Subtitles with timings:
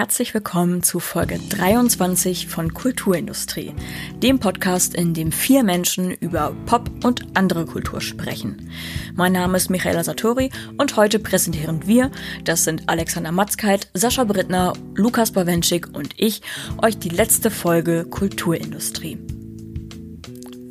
[0.00, 3.74] herzlich willkommen zu Folge 23 von Kulturindustrie,
[4.22, 8.70] dem Podcast, in dem vier Menschen über Pop und andere Kultur sprechen.
[9.14, 10.48] Mein Name ist Michaela Satori
[10.78, 12.10] und heute präsentieren wir,
[12.44, 16.40] das sind Alexander Matzkeit, Sascha Brittner, Lukas Bawenschik und ich,
[16.80, 19.18] euch die letzte Folge Kulturindustrie.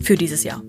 [0.01, 0.63] Für dieses Jahr.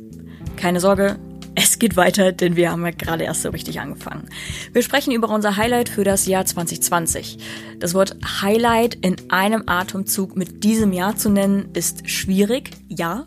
[0.56, 1.18] Keine Sorge,
[1.54, 4.28] es geht weiter, denn wir haben ja gerade erst so richtig angefangen.
[4.72, 7.38] Wir sprechen über unser Highlight für das Jahr 2020.
[7.78, 13.26] Das Wort Highlight in einem Atemzug mit diesem Jahr zu nennen, ist schwierig, ja.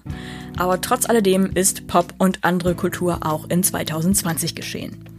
[0.58, 5.10] Aber trotz alledem ist Pop und andere Kultur auch in 2020 geschehen.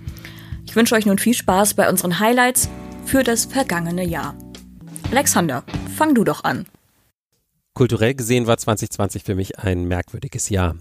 [0.67, 2.69] Ich wünsche euch nun viel Spaß bei unseren Highlights
[3.05, 4.35] für das vergangene Jahr.
[5.11, 5.65] Alexander,
[5.97, 6.67] fang du doch an.
[7.75, 10.77] Kulturell gesehen war 2020 für mich ein merkwürdiges Jahr.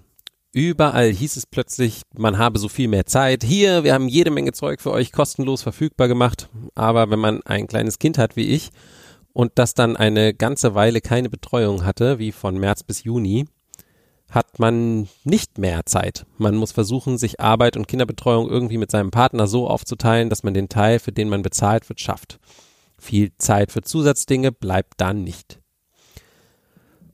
[0.56, 3.44] Überall hieß es plötzlich, man habe so viel mehr Zeit.
[3.44, 6.48] Hier, wir haben jede Menge Zeug für euch kostenlos verfügbar gemacht.
[6.76, 8.70] Aber wenn man ein kleines Kind hat wie ich
[9.34, 13.46] und das dann eine ganze Weile keine Betreuung hatte, wie von März bis Juni,
[14.30, 16.28] hat man nicht mehr Zeit.
[16.38, 20.54] Man muss versuchen, sich Arbeit und Kinderbetreuung irgendwie mit seinem Partner so aufzuteilen, dass man
[20.54, 22.40] den Teil, für den man bezahlt wird, schafft.
[23.00, 25.63] Viel Zeit für Zusatzdinge bleibt dann nicht.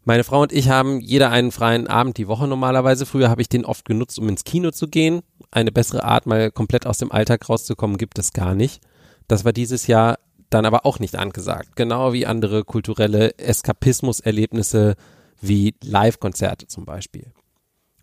[0.06, 3.06] Meine Frau und ich haben jeder einen freien Abend die Woche normalerweise.
[3.06, 5.22] Früher habe ich den oft genutzt, um ins Kino zu gehen.
[5.52, 8.82] Eine bessere Art, mal komplett aus dem Alltag rauszukommen, gibt es gar nicht.
[9.28, 10.18] Das war dieses Jahr
[10.50, 11.76] dann aber auch nicht angesagt.
[11.76, 14.96] Genau wie andere kulturelle Eskapismus-Erlebnisse
[15.42, 17.32] wie Live-Konzerte zum Beispiel.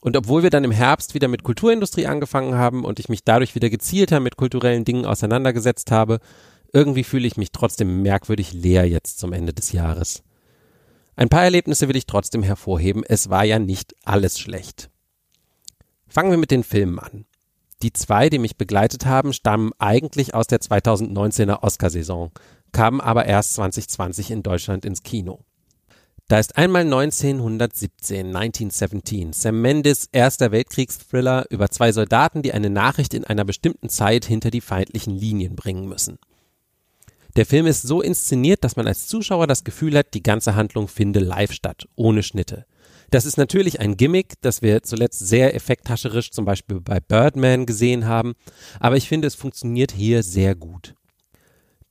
[0.01, 3.55] Und obwohl wir dann im Herbst wieder mit Kulturindustrie angefangen haben und ich mich dadurch
[3.55, 6.21] wieder gezielter mit kulturellen Dingen auseinandergesetzt habe,
[6.73, 10.23] irgendwie fühle ich mich trotzdem merkwürdig leer jetzt zum Ende des Jahres.
[11.17, 13.03] Ein paar Erlebnisse will ich trotzdem hervorheben.
[13.03, 14.91] Es war ja nicht alles schlecht.
[16.07, 17.25] Fangen wir mit den Filmen an.
[17.83, 22.33] Die zwei, die mich begleitet haben, stammen eigentlich aus der 2019er Oscarsaison,
[22.73, 25.41] kamen aber erst 2020 in Deutschland ins Kino.
[26.29, 33.15] Da ist einmal 1917, 1917, Sam Mendes erster Weltkriegsthriller über zwei Soldaten, die eine Nachricht
[33.15, 36.19] in einer bestimmten Zeit hinter die feindlichen Linien bringen müssen.
[37.37, 40.89] Der Film ist so inszeniert, dass man als Zuschauer das Gefühl hat, die ganze Handlung
[40.89, 42.65] finde live statt, ohne Schnitte.
[43.11, 48.07] Das ist natürlich ein Gimmick, das wir zuletzt sehr effekthascherisch zum Beispiel bei Birdman gesehen
[48.07, 48.33] haben,
[48.81, 50.95] aber ich finde, es funktioniert hier sehr gut.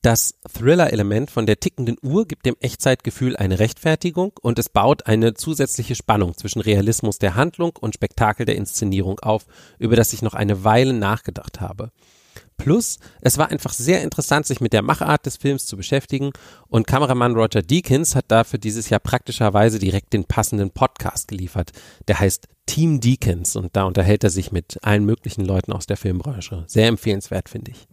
[0.02, 5.36] Das Thriller-Element von der tickenden Uhr gibt dem Echtzeitgefühl eine Rechtfertigung und es baut eine
[5.36, 9.46] zusätzliche Spannung zwischen Realismus der Handlung und Spektakel der Inszenierung auf,
[9.80, 11.92] über das ich noch eine Weile nachgedacht habe.
[12.58, 16.32] Plus, es war einfach sehr interessant, sich mit der Machart des Films zu beschäftigen
[16.68, 21.72] und Kameramann Roger Deakins hat dafür dieses Jahr praktischerweise direkt den passenden Podcast geliefert.
[22.08, 25.98] Der heißt Team Deakins und da unterhält er sich mit allen möglichen Leuten aus der
[25.98, 26.64] Filmbranche.
[26.68, 27.88] Sehr empfehlenswert, finde ich.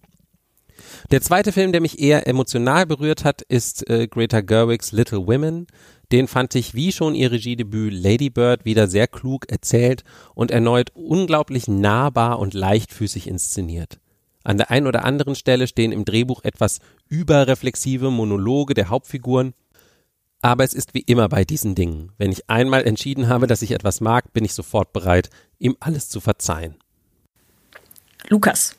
[1.10, 5.66] Der zweite Film, der mich eher emotional berührt hat, ist äh, Greta Gerwigs Little Women.
[6.10, 10.90] Den fand ich wie schon ihr Regiedebüt Lady Bird wieder sehr klug erzählt und erneut
[10.94, 13.98] unglaublich nahbar und leichtfüßig inszeniert.
[14.44, 19.54] An der einen oder anderen Stelle stehen im Drehbuch etwas überreflexive Monologe der Hauptfiguren.
[20.40, 22.12] Aber es ist wie immer bei diesen Dingen.
[22.18, 26.08] Wenn ich einmal entschieden habe, dass ich etwas mag, bin ich sofort bereit, ihm alles
[26.08, 26.76] zu verzeihen.
[28.28, 28.76] Lukas.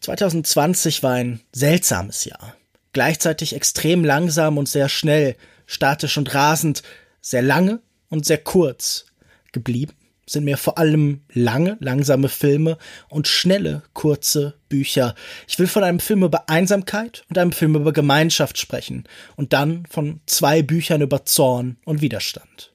[0.00, 2.56] 2020 war ein seltsames Jahr.
[2.92, 5.36] Gleichzeitig extrem langsam und sehr schnell,
[5.66, 6.82] statisch und rasend,
[7.20, 9.06] sehr lange und sehr kurz
[9.52, 9.92] geblieben
[10.30, 15.14] sind mir vor allem lange, langsame Filme und schnelle, kurze Bücher.
[15.48, 19.04] Ich will von einem Film über Einsamkeit und einem Film über Gemeinschaft sprechen
[19.36, 22.72] und dann von zwei Büchern über Zorn und Widerstand.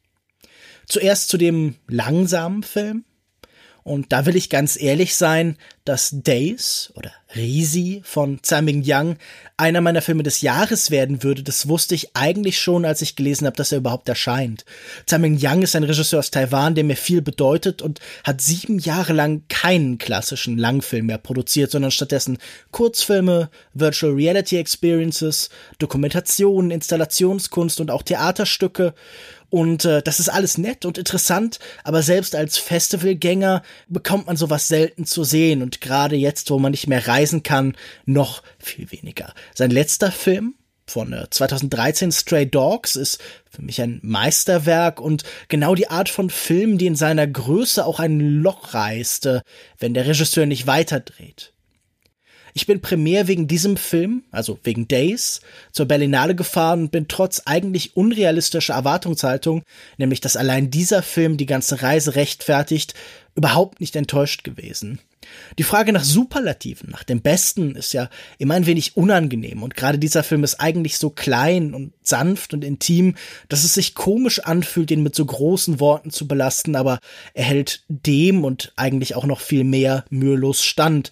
[0.86, 3.06] Zuerst zu dem langsamen Film.
[3.88, 9.18] Und da will ich ganz ehrlich sein, dass Days oder Risi von Tsai Ming Yang
[9.58, 13.46] einer meiner Filme des Jahres werden würde, das wusste ich eigentlich schon, als ich gelesen
[13.46, 14.66] habe, dass er überhaupt erscheint.
[15.06, 18.80] Tsai Ming Yang ist ein Regisseur aus Taiwan, der mir viel bedeutet und hat sieben
[18.80, 22.40] Jahre lang keinen klassischen Langfilm mehr produziert, sondern stattdessen
[22.72, 28.96] Kurzfilme, Virtual Reality Experiences, Dokumentationen, Installationskunst und auch Theaterstücke.
[29.56, 34.68] Und äh, das ist alles nett und interessant, aber selbst als Festivalgänger bekommt man sowas
[34.68, 39.34] selten zu sehen und gerade jetzt, wo man nicht mehr reisen kann, noch viel weniger.
[39.54, 40.56] Sein letzter Film,
[40.86, 46.30] von äh, 2013 Stray Dogs ist für mich ein Meisterwerk und genau die Art von
[46.30, 49.42] Film, die in seiner Größe auch ein Loch reißt, äh,
[49.80, 51.55] wenn der Regisseur nicht weiterdreht.
[52.58, 55.42] Ich bin primär wegen diesem Film, also wegen Days,
[55.74, 59.64] zur Berlinale gefahren und bin trotz eigentlich unrealistischer Erwartungshaltung,
[59.98, 62.94] nämlich dass allein dieser Film die ganze Reise rechtfertigt,
[63.36, 65.00] überhaupt nicht enttäuscht gewesen.
[65.58, 70.00] Die Frage nach Superlativen, nach dem Besten, ist ja immer ein wenig unangenehm und gerade
[70.00, 73.16] dieser Film ist eigentlich so klein und sanft und intim,
[73.50, 77.00] dass es sich komisch anfühlt, ihn mit so großen Worten zu belasten, aber
[77.34, 81.12] er hält dem und eigentlich auch noch viel mehr mühelos stand.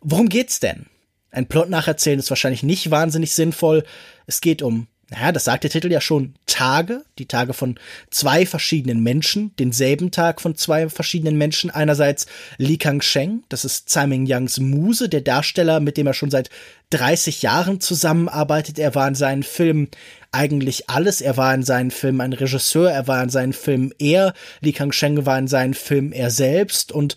[0.00, 0.86] Worum geht's denn?
[1.30, 3.84] Ein Plot nacherzählen ist wahrscheinlich nicht wahnsinnig sinnvoll.
[4.26, 7.80] Es geht um naja, das sagt der Titel ja schon, Tage, die Tage von
[8.10, 11.70] zwei verschiedenen Menschen, denselben Tag von zwei verschiedenen Menschen.
[11.70, 12.26] Einerseits
[12.58, 16.48] Li Kangsheng, das ist Tsai Ming-Yangs Muse, der Darsteller, mit dem er schon seit
[16.90, 18.78] 30 Jahren zusammenarbeitet.
[18.78, 19.88] Er war in seinen Filmen
[20.30, 21.20] eigentlich alles.
[21.20, 24.32] Er war in seinen Filmen ein Regisseur, er war in seinen Filmen er.
[24.60, 27.16] Li Kangsheng war in seinen Filmen er selbst und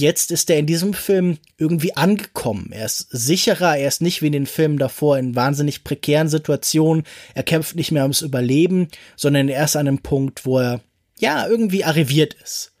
[0.00, 2.70] jetzt ist er in diesem Film irgendwie angekommen.
[2.72, 7.04] Er ist sicherer, er ist nicht wie in den Filmen davor in wahnsinnig prekären Situationen.
[7.34, 10.80] Er kämpft nicht mehr ums Überleben, sondern er ist an einem Punkt, wo er
[11.18, 12.72] ja irgendwie arriviert ist.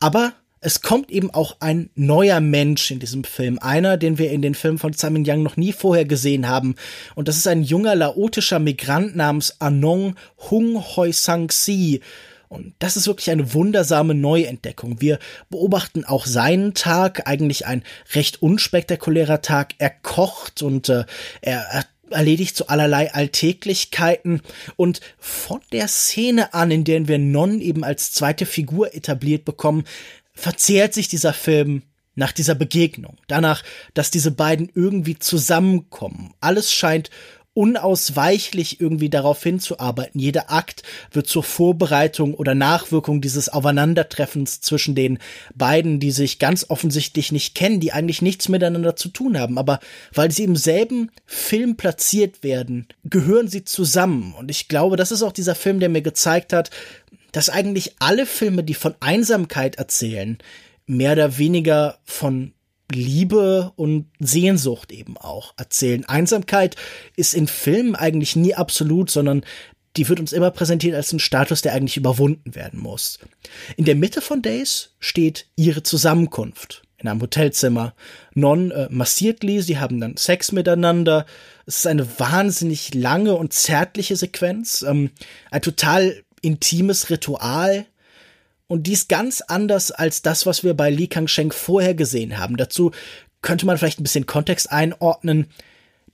[0.00, 3.58] Aber es kommt eben auch ein neuer Mensch in diesem Film.
[3.58, 6.74] Einer, den wir in den Filmen von Simon Young noch nie vorher gesehen haben.
[7.14, 10.14] Und das ist ein junger laotischer Migrant namens Anong
[10.50, 12.00] Hung Hoi Sang Si
[12.54, 15.00] und das ist wirklich eine wundersame Neuentdeckung.
[15.00, 15.18] Wir
[15.50, 17.82] beobachten auch seinen Tag, eigentlich ein
[18.14, 19.74] recht unspektakulärer Tag.
[19.78, 21.04] Er kocht und äh,
[21.42, 24.40] er, erledigt so allerlei Alltäglichkeiten
[24.76, 29.84] und von der Szene an, in der wir Non eben als zweite Figur etabliert bekommen,
[30.32, 31.82] verzehrt sich dieser Film
[32.14, 36.32] nach dieser Begegnung, danach, dass diese beiden irgendwie zusammenkommen.
[36.40, 37.10] Alles scheint
[37.54, 40.20] unausweichlich irgendwie darauf hinzuarbeiten.
[40.20, 45.18] Jeder Akt wird zur Vorbereitung oder Nachwirkung dieses Aufeinandertreffens zwischen den
[45.54, 49.56] beiden, die sich ganz offensichtlich nicht kennen, die eigentlich nichts miteinander zu tun haben.
[49.56, 49.78] Aber
[50.12, 54.34] weil sie im selben Film platziert werden, gehören sie zusammen.
[54.36, 56.70] Und ich glaube, das ist auch dieser Film, der mir gezeigt hat,
[57.30, 60.38] dass eigentlich alle Filme, die von Einsamkeit erzählen,
[60.86, 62.52] mehr oder weniger von
[62.94, 66.04] Liebe und Sehnsucht eben auch erzählen.
[66.04, 66.76] Einsamkeit
[67.16, 69.44] ist in Filmen eigentlich nie absolut, sondern
[69.96, 73.18] die wird uns immer präsentiert als ein Status, der eigentlich überwunden werden muss.
[73.76, 77.94] In der Mitte von Days steht ihre Zusammenkunft in einem Hotelzimmer.
[78.34, 81.26] Non äh, massiert Lee, sie haben dann Sex miteinander.
[81.66, 85.10] Es ist eine wahnsinnig lange und zärtliche Sequenz, ähm,
[85.50, 87.86] ein total intimes Ritual,
[88.66, 92.56] und dies ganz anders als das, was wir bei Li Kangsheng vorher gesehen haben.
[92.56, 92.92] Dazu
[93.42, 95.46] könnte man vielleicht ein bisschen Kontext einordnen.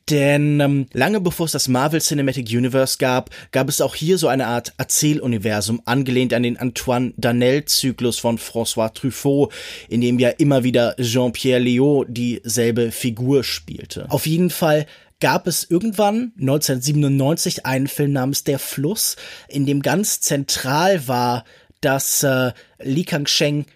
[0.08, 4.26] Denn ähm, lange bevor es das Marvel Cinematic Universe gab, gab es auch hier so
[4.26, 9.52] eine Art Erzähluniversum, angelehnt an den Antoine Danel-Zyklus von François Truffaut,
[9.88, 14.11] in dem ja immer wieder Jean-Pierre Léaud dieselbe Figur spielte.
[14.11, 14.87] Auf jeden Fall
[15.20, 19.17] gab es irgendwann 1997 einen Film namens Der Fluss,
[19.49, 21.44] in dem ganz zentral war,
[21.81, 23.67] dass äh, Li Kangsheng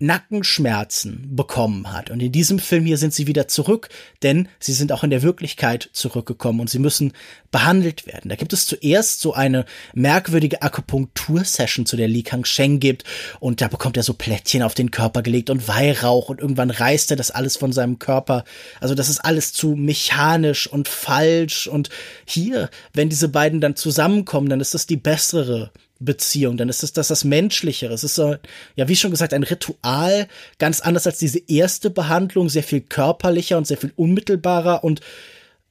[0.00, 2.10] Nackenschmerzen bekommen hat.
[2.10, 3.88] Und in diesem Film hier sind sie wieder zurück,
[4.24, 7.12] denn sie sind auch in der Wirklichkeit zurückgekommen und sie müssen
[7.52, 8.28] behandelt werden.
[8.28, 9.64] Da gibt es zuerst so eine
[9.94, 13.04] merkwürdige Akupunktursession, zu der Li Kangsheng gibt
[13.38, 17.12] und da bekommt er so Plättchen auf den Körper gelegt und Weihrauch und irgendwann reißt
[17.12, 18.44] er das alles von seinem Körper.
[18.80, 21.88] Also das ist alles zu mechanisch und falsch und
[22.24, 25.70] hier, wenn diese beiden dann zusammenkommen, dann ist das die bessere
[26.00, 27.92] Beziehung, dann ist es das das Menschlichere.
[27.92, 28.36] Es ist so,
[28.76, 33.56] ja, wie schon gesagt, ein Ritual, ganz anders als diese erste Behandlung, sehr viel körperlicher
[33.56, 34.84] und sehr viel unmittelbarer.
[34.84, 35.00] Und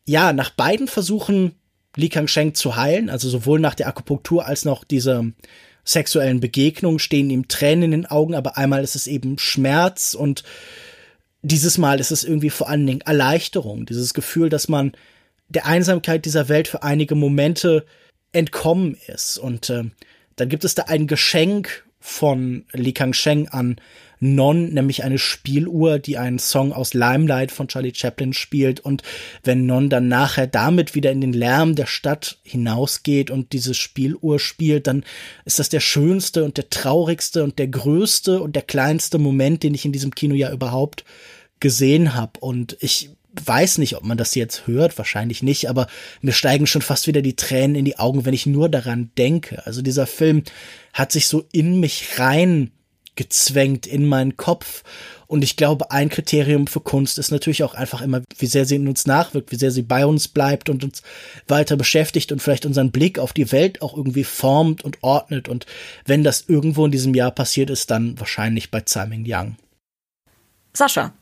[0.06, 1.56] ja, nach beiden Versuchen
[1.96, 5.26] Li Kangsheng zu heilen, also sowohl nach der Akupunktur als noch dieser
[5.86, 10.44] sexuellen Begegnung stehen ihm Tränen in den Augen, aber einmal ist es eben Schmerz und
[11.42, 14.94] dieses Mal ist es irgendwie vor allen Dingen Erleichterung, dieses Gefühl, dass man
[15.50, 17.86] der Einsamkeit dieser Welt für einige Momente
[18.32, 19.38] entkommen ist.
[19.38, 19.84] Und äh,
[20.36, 23.78] dann gibt es da ein Geschenk von Li Kangsheng an
[24.26, 28.80] Non, nämlich eine Spieluhr, die einen Song aus Limelight von Charlie Chaplin spielt.
[28.80, 29.04] Und
[29.44, 34.40] wenn Non dann nachher damit wieder in den Lärm der Stadt hinausgeht und diese Spieluhr
[34.40, 35.04] spielt, dann
[35.44, 39.74] ist das der schönste und der traurigste und der größte und der kleinste Moment, den
[39.74, 41.04] ich in diesem Kino ja überhaupt
[41.60, 42.40] gesehen habe.
[42.40, 43.10] Und ich
[43.44, 45.88] weiß nicht, ob man das jetzt hört, wahrscheinlich nicht, aber
[46.22, 49.66] mir steigen schon fast wieder die Tränen in die Augen, wenn ich nur daran denke.
[49.66, 50.44] Also dieser Film
[50.94, 52.72] hat sich so in mich rein
[53.16, 54.84] gezwängt in meinen Kopf.
[55.28, 58.76] Und ich glaube, ein Kriterium für Kunst ist natürlich auch einfach immer, wie sehr sie
[58.76, 61.02] in uns nachwirkt, wie sehr sie bei uns bleibt und uns
[61.48, 65.50] weiter beschäftigt und vielleicht unseren Blick auf die Welt auch irgendwie formt und ordnet.
[65.50, 65.66] Und
[66.06, 69.56] wenn das irgendwo in diesem Jahr passiert ist, dann wahrscheinlich bei Simon Young.
[70.74, 71.14] Sascha,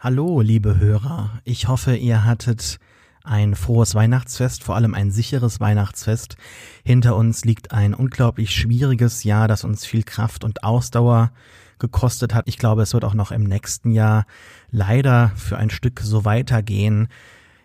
[0.00, 1.40] Hallo, liebe Hörer.
[1.42, 2.78] Ich hoffe, ihr hattet
[3.24, 6.36] ein frohes Weihnachtsfest, vor allem ein sicheres Weihnachtsfest.
[6.84, 11.32] Hinter uns liegt ein unglaublich schwieriges Jahr, das uns viel Kraft und Ausdauer
[11.80, 12.46] gekostet hat.
[12.46, 14.24] Ich glaube, es wird auch noch im nächsten Jahr
[14.70, 17.08] leider für ein Stück so weitergehen.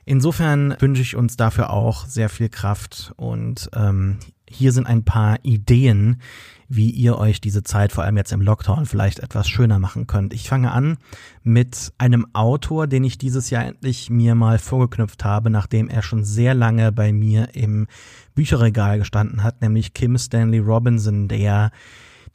[0.05, 4.17] Insofern wünsche ich uns dafür auch sehr viel Kraft und ähm,
[4.49, 6.21] hier sind ein paar Ideen,
[6.67, 10.33] wie ihr euch diese Zeit, vor allem jetzt im Lockdown, vielleicht etwas schöner machen könnt.
[10.33, 10.97] Ich fange an
[11.43, 16.23] mit einem Autor, den ich dieses Jahr endlich mir mal vorgeknüpft habe, nachdem er schon
[16.23, 17.87] sehr lange bei mir im
[18.35, 21.71] Bücherregal gestanden hat, nämlich Kim Stanley Robinson, der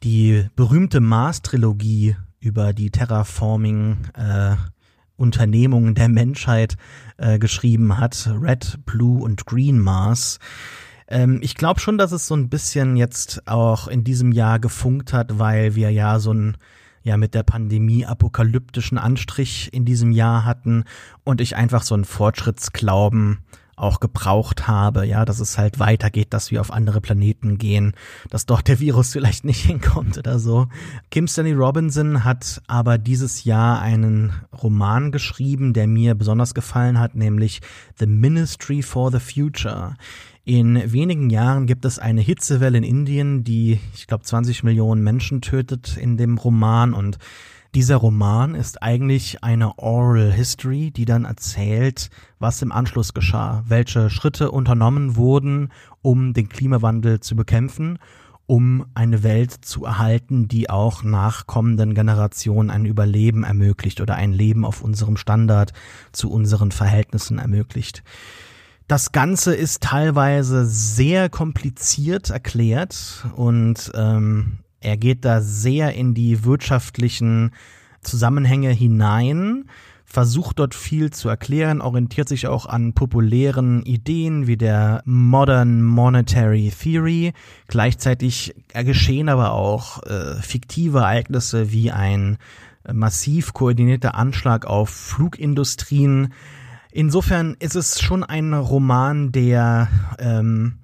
[0.03, 4.57] die berühmte Mars-Trilogie über die Terraforming äh,
[5.19, 6.77] Unternehmungen der Menschheit
[7.19, 10.39] äh, geschrieben hat, Red, Blue und Green Mars.
[11.09, 15.13] Ähm, ich glaube schon, dass es so ein bisschen jetzt auch in diesem Jahr gefunkt
[15.13, 16.57] hat, weil wir ja so ein
[17.03, 20.85] ja mit der Pandemie apokalyptischen Anstrich in diesem Jahr hatten
[21.25, 23.39] und ich einfach so einen Fortschrittsglauben
[23.81, 27.93] auch gebraucht habe, ja, dass es halt weitergeht, dass wir auf andere Planeten gehen,
[28.31, 30.69] dass dort der Virus vielleicht nicht hinkommt oder so.
[31.11, 34.33] Kim Stanley Robinson hat aber dieses Jahr einen
[34.63, 37.61] Roman geschrieben, der mir besonders gefallen hat, nämlich
[37.99, 39.95] The Ministry for the Future.
[40.45, 45.43] In wenigen Jahren gibt es eine Hitzewelle in Indien, die, ich glaube, 20 Millionen Menschen
[45.43, 47.19] tötet in dem Roman und
[47.75, 54.11] dieser Roman ist eigentlich eine Oral History, die dann erzählt, was im Anschluss geschah, welche
[54.11, 55.71] Schritte unternommen wurden,
[56.03, 57.99] um den Klimawandel zu bekämpfen,
[58.47, 64.65] um eine Welt zu erhalten, die auch nachkommenden Generationen ein Überleben ermöglicht oder ein Leben
[64.65, 65.73] auf unserem Standard
[66.13, 68.03] zu unseren Verhältnissen ermöglicht.
[68.87, 76.45] Das Ganze ist teilweise sehr kompliziert erklärt und ähm, er geht da sehr in die
[76.45, 77.53] wirtschaftlichen
[78.01, 79.65] Zusammenhänge hinein,
[80.05, 86.73] versucht dort viel zu erklären, orientiert sich auch an populären Ideen wie der Modern Monetary
[86.81, 87.33] Theory.
[87.67, 92.39] Gleichzeitig geschehen aber auch äh, fiktive Ereignisse wie ein
[92.91, 96.33] massiv koordinierter Anschlag auf Flugindustrien,
[96.91, 100.79] Insofern ist es schon ein Roman, der ähm,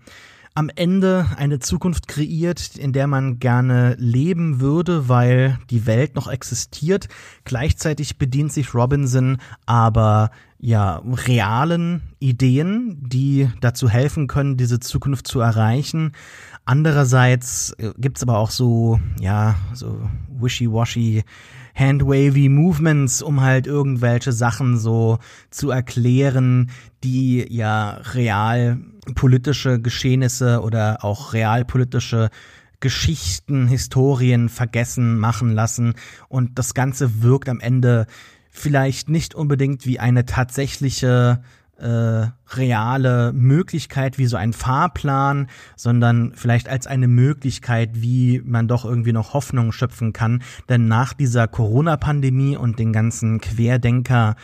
[0.54, 6.28] am Ende eine Zukunft kreiert, in der man gerne leben würde, weil die Welt noch
[6.28, 7.08] existiert.
[7.44, 10.30] Gleichzeitig bedient sich Robinson aber
[10.60, 16.12] ja realen Ideen, die dazu helfen können, diese Zukunft zu erreichen.
[16.64, 21.24] Andererseits äh, gibt's aber auch so ja so wishy-washy
[21.74, 25.18] handwavy Movements, um halt irgendwelche Sachen so
[25.50, 26.70] zu erklären,
[27.02, 28.78] die ja real
[29.14, 32.30] politische Geschehnisse oder auch realpolitische
[32.80, 35.94] Geschichten, Historien vergessen machen lassen.
[36.28, 38.06] Und das Ganze wirkt am Ende
[38.50, 41.42] vielleicht nicht unbedingt wie eine tatsächliche
[41.84, 48.86] äh, reale Möglichkeit wie so ein Fahrplan, sondern vielleicht als eine Möglichkeit, wie man doch
[48.86, 50.42] irgendwie noch Hoffnung schöpfen kann.
[50.68, 54.36] Denn nach dieser Corona-Pandemie und den ganzen Querdenker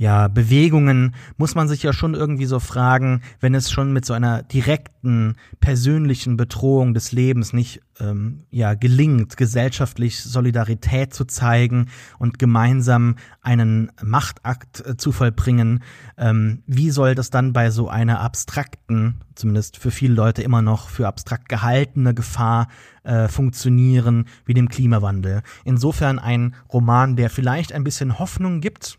[0.00, 4.14] ja, Bewegungen muss man sich ja schon irgendwie so fragen, wenn es schon mit so
[4.14, 12.38] einer direkten, persönlichen Bedrohung des Lebens nicht ähm, ja, gelingt, gesellschaftlich Solidarität zu zeigen und
[12.38, 15.82] gemeinsam einen Machtakt äh, zu vollbringen,
[16.16, 20.88] ähm, wie soll das dann bei so einer abstrakten, zumindest für viele Leute immer noch
[20.88, 22.68] für abstrakt gehaltene Gefahr
[23.02, 25.42] äh, funktionieren, wie dem Klimawandel?
[25.66, 28.98] Insofern ein Roman, der vielleicht ein bisschen Hoffnung gibt,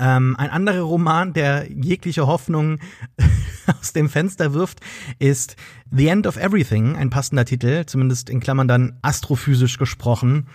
[0.00, 2.78] ähm, ein anderer Roman, der jegliche Hoffnung
[3.80, 4.80] aus dem Fenster wirft,
[5.18, 5.56] ist
[5.90, 10.46] The End of Everything, ein passender Titel, zumindest in Klammern dann astrophysisch gesprochen.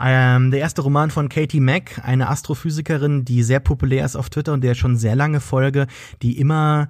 [0.00, 4.52] Ähm, der erste Roman von Katie Mack, eine Astrophysikerin, die sehr populär ist auf Twitter
[4.52, 5.86] und der schon sehr lange folge,
[6.22, 6.88] die immer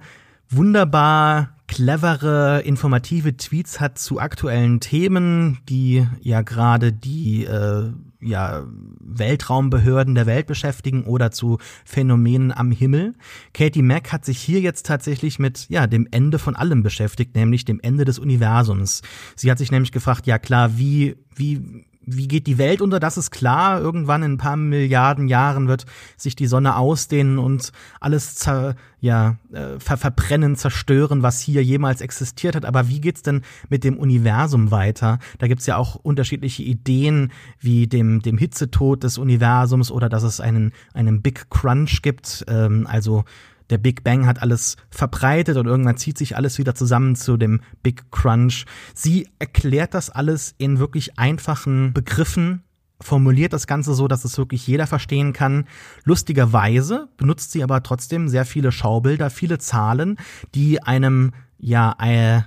[0.49, 7.91] wunderbar clevere, informative Tweets hat zu aktuellen Themen, die ja gerade die äh,
[8.23, 8.65] ja,
[8.99, 13.15] Weltraumbehörden der Welt beschäftigen oder zu Phänomenen am Himmel.
[13.53, 17.65] Katie Mack hat sich hier jetzt tatsächlich mit ja, dem Ende von allem beschäftigt, nämlich
[17.65, 19.01] dem Ende des Universums.
[19.35, 22.99] Sie hat sich nämlich gefragt, ja klar, wie wie wie geht die Welt unter?
[22.99, 23.79] Das ist klar.
[23.79, 25.85] Irgendwann in ein paar Milliarden Jahren wird
[26.17, 32.01] sich die Sonne ausdehnen und alles zer, ja, äh, ver verbrennen, zerstören, was hier jemals
[32.01, 32.65] existiert hat.
[32.65, 35.19] Aber wie geht's denn mit dem Universum weiter?
[35.39, 40.39] Da gibt's ja auch unterschiedliche Ideen, wie dem, dem Hitzetod des Universums oder dass es
[40.39, 43.23] einen, einen Big Crunch gibt, ähm, also
[43.69, 47.61] der Big Bang hat alles verbreitet und irgendwann zieht sich alles wieder zusammen zu dem
[47.81, 48.65] Big Crunch.
[48.93, 52.63] Sie erklärt das alles in wirklich einfachen Begriffen,
[53.01, 55.65] formuliert das Ganze so, dass es wirklich jeder verstehen kann.
[56.03, 60.17] Lustigerweise benutzt sie aber trotzdem sehr viele Schaubilder, viele Zahlen,
[60.55, 62.41] die einem ja äh,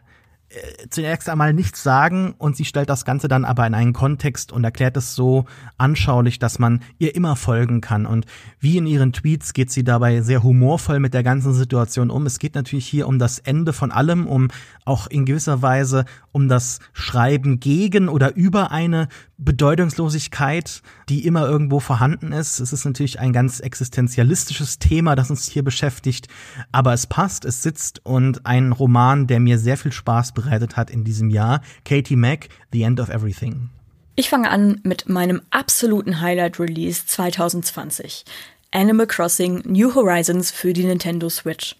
[0.91, 4.65] zunächst einmal nichts sagen und sie stellt das Ganze dann aber in einen Kontext und
[4.65, 5.45] erklärt es so
[5.77, 8.07] anschaulich, dass man ihr immer folgen kann.
[8.07, 8.27] Und
[8.59, 12.27] wie in ihren Tweets geht sie dabei sehr humorvoll mit der ganzen Situation um.
[12.27, 14.49] Es geht natürlich hier um das Ende von allem, um
[14.85, 19.09] auch in gewisser Weise um das Schreiben gegen oder über eine
[19.39, 22.61] Bedeutungslosigkeit, die immer irgendwo vorhanden ist.
[22.61, 26.29] Es ist natürlich ein ganz existenzialistisches Thema, das uns hier beschäftigt,
[26.73, 30.91] aber es passt, es sitzt und ein Roman, der mir sehr viel Spaß bereitet hat
[30.91, 33.71] in diesem Jahr, Katie Mack, The End of Everything.
[34.15, 38.25] Ich fange an mit meinem absoluten Highlight-Release 2020.
[38.71, 41.76] Animal Crossing New Horizons für die Nintendo Switch.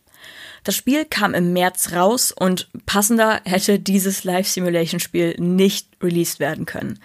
[0.64, 6.99] Das Spiel kam im März raus und passender hätte dieses Live-Simulation-Spiel nicht released werden können.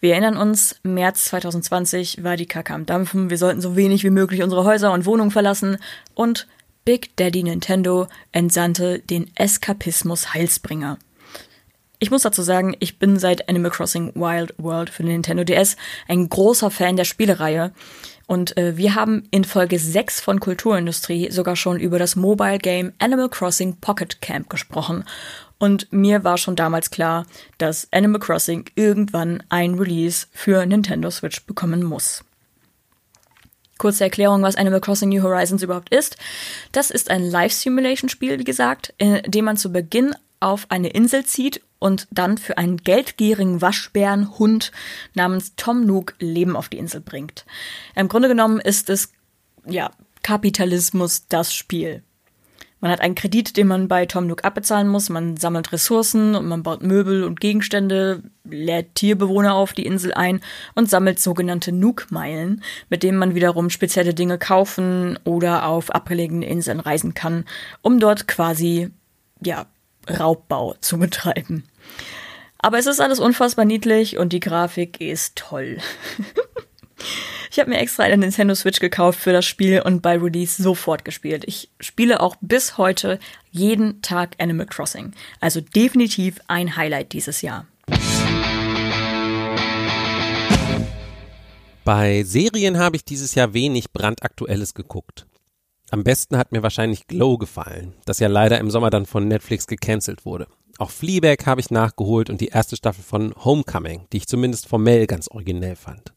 [0.00, 4.10] Wir erinnern uns, März 2020 war die Kacke am Dampfen, wir sollten so wenig wie
[4.10, 5.78] möglich unsere Häuser und Wohnungen verlassen
[6.14, 6.46] und
[6.86, 10.98] Big Daddy Nintendo entsandte den Eskapismus Heilsbringer.
[11.98, 15.76] Ich muss dazu sagen, ich bin seit Animal Crossing Wild World für den Nintendo DS
[16.06, 17.72] ein großer Fan der Spielereihe.
[18.28, 22.92] Und äh, wir haben in Folge 6 von Kulturindustrie sogar schon über das Mobile Game
[23.00, 25.04] Animal Crossing Pocket Camp gesprochen.
[25.58, 27.26] Und mir war schon damals klar,
[27.58, 32.25] dass Animal Crossing irgendwann ein Release für Nintendo Switch bekommen muss.
[33.78, 36.16] Kurze Erklärung, was Animal Crossing New Horizons überhaupt ist.
[36.72, 41.62] Das ist ein Live-Simulation-Spiel, wie gesagt, in dem man zu Beginn auf eine Insel zieht
[41.78, 44.72] und dann für einen geldgierigen Waschbärenhund
[45.14, 47.44] namens Tom Nook Leben auf die Insel bringt.
[47.94, 49.12] Im Grunde genommen ist es,
[49.66, 49.90] ja,
[50.22, 52.02] Kapitalismus das Spiel.
[52.86, 55.08] Man hat einen Kredit, den man bei Tom Nook abbezahlen muss.
[55.08, 60.40] Man sammelt Ressourcen und man baut Möbel und Gegenstände, lädt Tierbewohner auf die Insel ein
[60.76, 66.78] und sammelt sogenannte Nook-Meilen, mit denen man wiederum spezielle Dinge kaufen oder auf abgelegene Inseln
[66.78, 67.44] reisen kann,
[67.82, 68.92] um dort quasi,
[69.42, 69.66] ja,
[70.08, 71.64] Raubbau zu betreiben.
[72.58, 75.78] Aber es ist alles unfassbar niedlich und die Grafik ist toll.
[77.50, 81.04] ich habe mir extra eine Nintendo Switch gekauft für das Spiel und bei Release sofort
[81.04, 81.44] gespielt.
[81.46, 83.18] Ich spiele auch bis heute
[83.50, 85.12] jeden Tag Animal Crossing.
[85.40, 87.66] Also definitiv ein Highlight dieses Jahr.
[91.84, 95.26] Bei Serien habe ich dieses Jahr wenig brandaktuelles geguckt.
[95.90, 99.68] Am besten hat mir wahrscheinlich Glow gefallen, das ja leider im Sommer dann von Netflix
[99.68, 100.48] gecancelt wurde.
[100.78, 105.06] Auch Fleabag habe ich nachgeholt und die erste Staffel von Homecoming, die ich zumindest formell
[105.06, 106.15] ganz originell fand.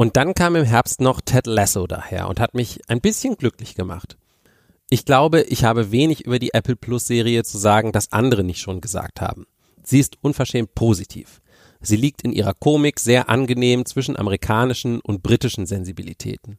[0.00, 3.74] Und dann kam im Herbst noch Ted Lasso daher und hat mich ein bisschen glücklich
[3.74, 4.16] gemacht.
[4.88, 8.60] Ich glaube, ich habe wenig über die Apple Plus Serie zu sagen, das andere nicht
[8.60, 9.46] schon gesagt haben.
[9.82, 11.40] Sie ist unverschämt positiv.
[11.80, 16.58] Sie liegt in ihrer Komik sehr angenehm zwischen amerikanischen und britischen Sensibilitäten.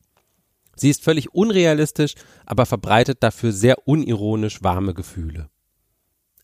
[0.75, 5.49] Sie ist völlig unrealistisch, aber verbreitet dafür sehr unironisch warme Gefühle.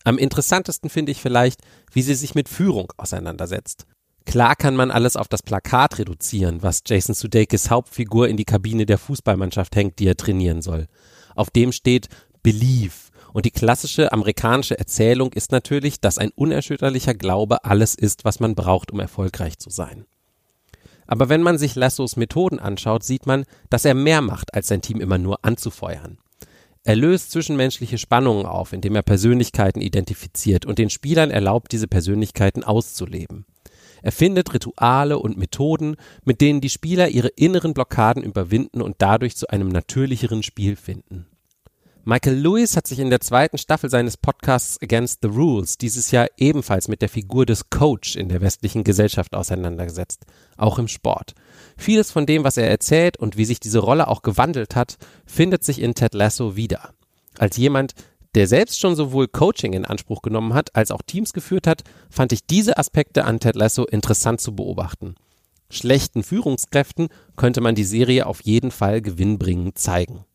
[0.02, 1.60] Am interessantesten finde ich vielleicht,
[1.92, 3.86] wie sie sich mit Führung auseinandersetzt.
[4.26, 8.84] Klar kann man alles auf das Plakat reduzieren, was Jason Sudeikis Hauptfigur in die Kabine
[8.84, 10.88] der Fußballmannschaft hängt, die er trainieren soll.
[11.36, 12.08] Auf dem steht
[12.42, 12.92] Believe.
[13.32, 18.54] Und die klassische amerikanische Erzählung ist natürlich, dass ein unerschütterlicher Glaube alles ist, was man
[18.54, 20.06] braucht, um erfolgreich zu sein.
[21.06, 24.82] Aber wenn man sich Lassos Methoden anschaut, sieht man, dass er mehr macht, als sein
[24.82, 26.18] Team immer nur anzufeuern.
[26.82, 32.64] Er löst zwischenmenschliche Spannungen auf, indem er Persönlichkeiten identifiziert und den Spielern erlaubt, diese Persönlichkeiten
[32.64, 33.44] auszuleben.
[34.06, 39.36] Er findet Rituale und Methoden, mit denen die Spieler ihre inneren Blockaden überwinden und dadurch
[39.36, 41.26] zu einem natürlicheren Spiel finden.
[42.04, 46.28] Michael Lewis hat sich in der zweiten Staffel seines Podcasts Against the Rules dieses Jahr
[46.36, 50.24] ebenfalls mit der Figur des Coach in der westlichen Gesellschaft auseinandergesetzt,
[50.56, 51.34] auch im Sport.
[51.76, 55.64] Vieles von dem, was er erzählt und wie sich diese Rolle auch gewandelt hat, findet
[55.64, 56.90] sich in Ted Lasso wieder.
[57.38, 57.94] Als jemand,
[58.36, 62.32] der selbst schon sowohl Coaching in Anspruch genommen hat, als auch Teams geführt hat, fand
[62.32, 65.14] ich diese Aspekte an Ted Lasso interessant zu beobachten.
[65.70, 70.26] Schlechten Führungskräften könnte man die Serie auf jeden Fall gewinnbringend zeigen.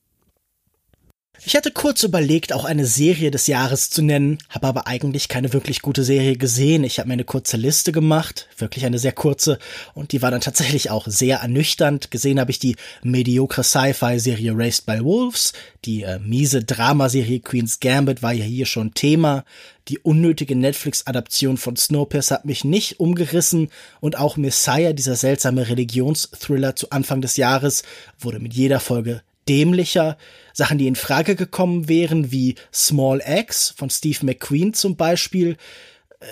[1.43, 5.53] Ich hatte kurz überlegt, auch eine Serie des Jahres zu nennen, habe aber eigentlich keine
[5.53, 6.83] wirklich gute Serie gesehen.
[6.83, 9.57] Ich habe mir eine kurze Liste gemacht, wirklich eine sehr kurze,
[9.95, 12.11] und die war dann tatsächlich auch sehr ernüchternd.
[12.11, 18.21] Gesehen habe ich die mediocre Sci-Fi-Serie Raised by Wolves, die äh, miese Dramaserie Queen's Gambit
[18.21, 19.43] war ja hier schon Thema,
[19.87, 26.75] die unnötige Netflix-Adaption von Snowpiercer hat mich nicht umgerissen und auch Messiah, dieser seltsame Religionsthriller
[26.75, 27.81] zu Anfang des Jahres,
[28.19, 30.17] wurde mit jeder Folge dämlicher.
[30.53, 35.57] Sachen, die in Frage gekommen wären, wie Small X von Steve McQueen zum Beispiel,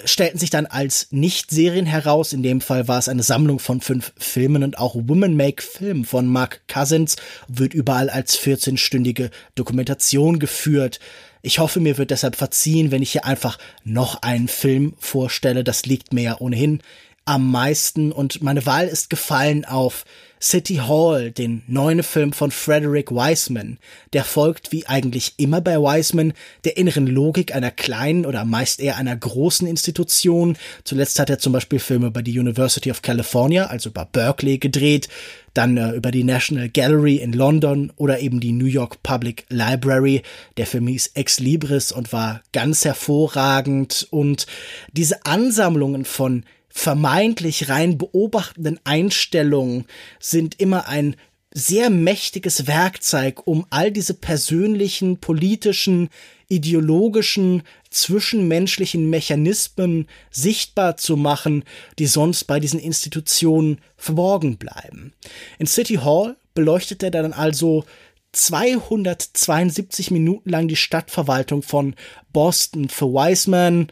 [0.05, 2.33] stellten sich dann als Nicht-Serien heraus.
[2.33, 6.05] In dem Fall war es eine Sammlung von fünf Filmen und auch Women Make Film
[6.05, 7.15] von Mark Cousins
[7.47, 10.99] wird überall als 14-stündige Dokumentation geführt.
[11.41, 15.63] Ich hoffe, mir wird deshalb verziehen, wenn ich hier einfach noch einen Film vorstelle.
[15.63, 16.81] Das liegt mir ja ohnehin
[17.29, 20.03] am meisten und meine Wahl ist gefallen auf
[20.41, 23.77] City Hall, den neuen Film von Frederick Wiseman.
[24.13, 28.97] Der folgt, wie eigentlich immer bei Wiseman, der inneren Logik einer kleinen oder meist eher
[28.97, 30.57] einer großen Institution.
[30.85, 35.07] Zuletzt hat er zum Beispiel Filme über die University of California, also über Berkeley gedreht,
[35.53, 40.23] dann äh, über die National Gallery in London oder eben die New York Public Library.
[40.57, 44.47] Der Film hieß Ex Libris und war ganz hervorragend und
[44.93, 49.85] diese Ansammlungen von vermeintlich rein beobachtenden Einstellungen
[50.19, 51.15] sind immer ein
[51.51, 56.09] sehr mächtiges Werkzeug, um all diese persönlichen, politischen,
[56.47, 61.63] ideologischen, zwischenmenschlichen Mechanismen sichtbar zu machen,
[61.97, 65.13] die sonst bei diesen Institutionen verborgen bleiben.
[65.57, 67.83] In City Hall beleuchtet er dann also
[68.31, 71.95] 272 Minuten lang die Stadtverwaltung von
[72.31, 73.91] Boston für Wiseman,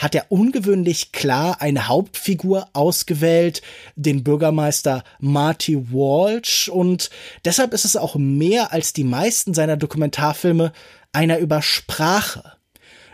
[0.00, 3.60] hat er ungewöhnlich klar eine Hauptfigur ausgewählt,
[3.96, 7.10] den Bürgermeister Marty Walsh, und
[7.44, 10.72] deshalb ist es auch mehr als die meisten seiner Dokumentarfilme
[11.12, 12.54] einer über Sprache.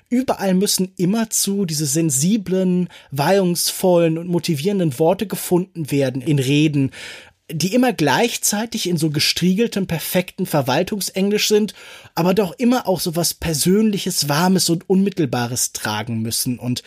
[0.08, 6.92] Überall müssen immerzu diese sensiblen, weihungsvollen und motivierenden Worte gefunden werden in Reden,
[7.50, 11.74] die immer gleichzeitig in so gestriegeltem, perfekten Verwaltungsenglisch sind,
[12.14, 16.82] aber doch immer auch so was Persönliches, Warmes und Unmittelbares tragen müssen und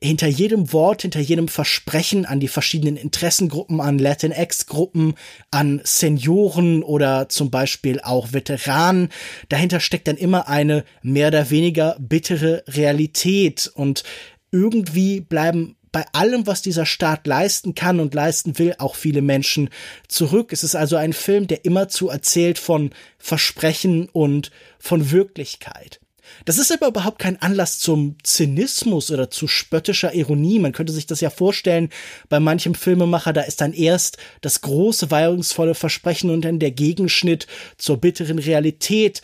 [0.00, 5.14] hinter jedem Wort, hinter jedem Versprechen an die verschiedenen Interessengruppen, an Latinx-Gruppen,
[5.50, 9.08] an Senioren oder zum Beispiel auch Veteranen,
[9.48, 14.04] dahinter steckt dann immer eine mehr oder weniger bittere Realität und
[14.52, 19.70] irgendwie bleiben bei allem, was dieser Staat leisten kann und leisten will, auch viele Menschen
[20.08, 20.52] zurück.
[20.52, 26.00] Es ist also ein Film, der immerzu erzählt von Versprechen und von Wirklichkeit.
[26.44, 30.58] Das ist aber überhaupt kein Anlass zum Zynismus oder zu spöttischer Ironie.
[30.58, 31.90] Man könnte sich das ja vorstellen,
[32.28, 37.46] bei manchem Filmemacher, da ist dann erst das große, weihungsvolle Versprechen und dann der Gegenschnitt
[37.76, 39.22] zur bitteren Realität.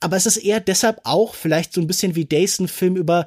[0.00, 3.26] Aber es ist eher deshalb auch vielleicht so ein bisschen wie Days ein Film über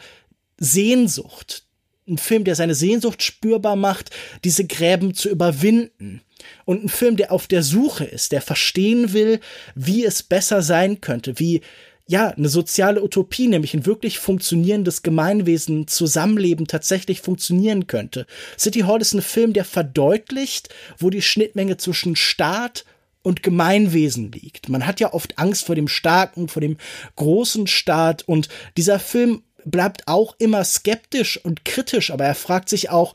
[0.58, 1.65] Sehnsucht,
[2.08, 4.12] ein Film, der seine Sehnsucht spürbar macht,
[4.44, 6.22] diese Gräben zu überwinden.
[6.66, 9.40] Und ein Film, der auf der Suche ist, der verstehen will,
[9.74, 11.62] wie es besser sein könnte, wie
[12.08, 18.28] ja, eine soziale Utopie, nämlich ein wirklich funktionierendes Gemeinwesen, Zusammenleben tatsächlich funktionieren könnte.
[18.60, 22.86] City Hall ist ein Film, der verdeutlicht, wo die Schnittmenge zwischen Staat
[23.24, 24.70] und Gemeinwesen liegt.
[24.70, 26.78] Man hat ja oft Angst vor dem starken, vor dem
[27.16, 32.90] großen Staat und dieser Film bleibt auch immer skeptisch und kritisch, aber er fragt sich
[32.90, 33.14] auch,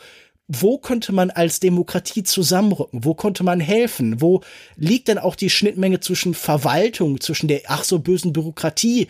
[0.53, 3.05] wo könnte man als Demokratie zusammenrücken?
[3.05, 4.21] Wo konnte man helfen?
[4.21, 4.43] Wo
[4.75, 9.07] liegt denn auch die Schnittmenge zwischen Verwaltung, zwischen der ach so bösen Bürokratie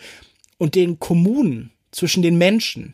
[0.59, 2.93] und den Kommunen, zwischen den Menschen?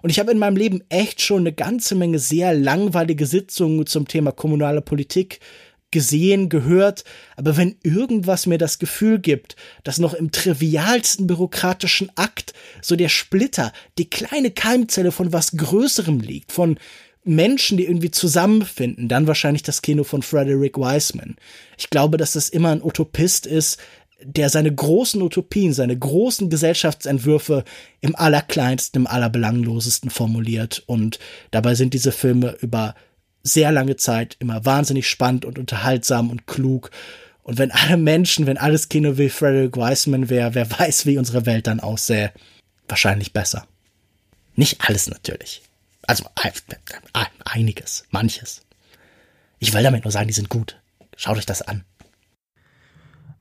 [0.00, 4.08] Und ich habe in meinem Leben echt schon eine ganze Menge sehr langweilige Sitzungen zum
[4.08, 5.40] Thema kommunale Politik
[5.92, 7.04] gesehen, gehört,
[7.36, 13.08] aber wenn irgendwas mir das Gefühl gibt, dass noch im trivialsten bürokratischen Akt so der
[13.08, 16.78] Splitter, die kleine Keimzelle von was Größerem liegt, von
[17.24, 21.36] Menschen, die irgendwie zusammenfinden, dann wahrscheinlich das Kino von Frederick Wiseman.
[21.78, 23.78] Ich glaube, dass das immer ein Utopist ist,
[24.24, 27.64] der seine großen Utopien, seine großen Gesellschaftsentwürfe
[28.00, 30.82] im allerkleinsten, im allerbelanglosesten formuliert.
[30.86, 31.18] Und
[31.50, 32.94] dabei sind diese Filme über
[33.42, 36.90] sehr lange Zeit immer wahnsinnig spannend und unterhaltsam und klug.
[37.42, 41.46] Und wenn alle Menschen, wenn alles Kino wie Frederick Wiseman wäre, wer weiß, wie unsere
[41.46, 42.32] Welt dann aussähe.
[42.88, 43.66] Wahrscheinlich besser.
[44.54, 45.62] Nicht alles natürlich.
[46.06, 46.24] Also
[47.44, 48.62] einiges, manches.
[49.58, 50.80] Ich will damit nur sagen, die sind gut.
[51.16, 51.84] Schaut euch das an.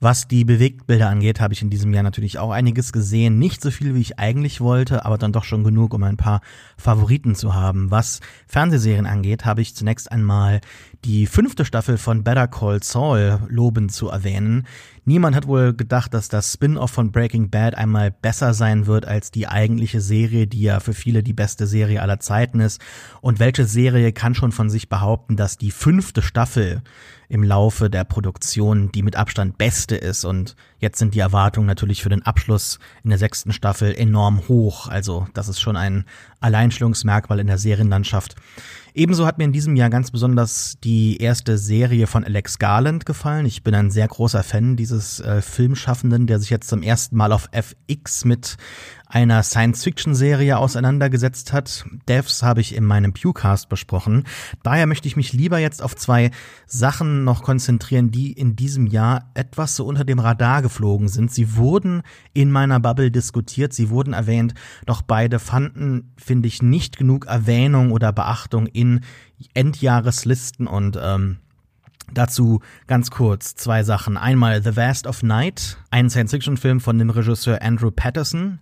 [0.04, 3.38] Was die Bewegtbilder angeht, habe ich in diesem Jahr natürlich auch einiges gesehen.
[3.38, 6.42] Nicht so viel, wie ich eigentlich wollte, aber dann doch schon genug, um ein paar
[6.76, 7.92] Favoriten zu haben.
[7.92, 10.62] Was Fernsehserien angeht, habe ich zunächst einmal
[11.06, 14.66] die fünfte Staffel von Better Call Saul lobend zu erwähnen.
[15.04, 19.32] Niemand hat wohl gedacht, dass das Spin-off von Breaking Bad einmal besser sein wird als
[19.32, 22.80] die eigentliche Serie, die ja für viele die beste Serie aller Zeiten ist.
[23.20, 26.84] Und welche Serie kann schon von sich behaupten, dass die fünfte Staffel
[27.30, 30.24] im Laufe der Produktion die mit Abstand beste ist.
[30.24, 34.90] Und jetzt sind die Erwartungen natürlich für den Abschluss in der sechsten Staffel enorm hoch.
[34.90, 36.06] Also das ist schon ein
[36.42, 38.36] Alleinstellungsmerkmal in der Serienlandschaft.
[38.94, 43.46] Ebenso hat mir in diesem Jahr ganz besonders die erste Serie von Alex Garland gefallen.
[43.46, 47.32] Ich bin ein sehr großer Fan dieses äh, Filmschaffenden, der sich jetzt zum ersten Mal
[47.32, 48.58] auf FX mit
[49.12, 51.86] einer Science-Fiction-Serie auseinandergesetzt hat.
[52.08, 54.24] Devs habe ich in meinem Pewcast besprochen.
[54.64, 56.32] Daher möchte ich mich lieber jetzt auf zwei
[56.66, 61.32] Sachen noch konzentrieren, die in diesem Jahr etwas so unter dem Radar geflogen sind.
[61.32, 62.02] Sie wurden
[62.34, 64.54] in meiner Bubble diskutiert, sie wurden erwähnt,
[64.86, 69.02] doch beide fanden, finde ich, nicht genug Erwähnung oder Beachtung in
[69.54, 71.38] Endjahreslisten und ähm,
[72.14, 74.18] Dazu ganz kurz zwei Sachen.
[74.18, 78.60] Einmal The Vast of Night, ein Science-Fiction-Film von dem Regisseur Andrew Patterson.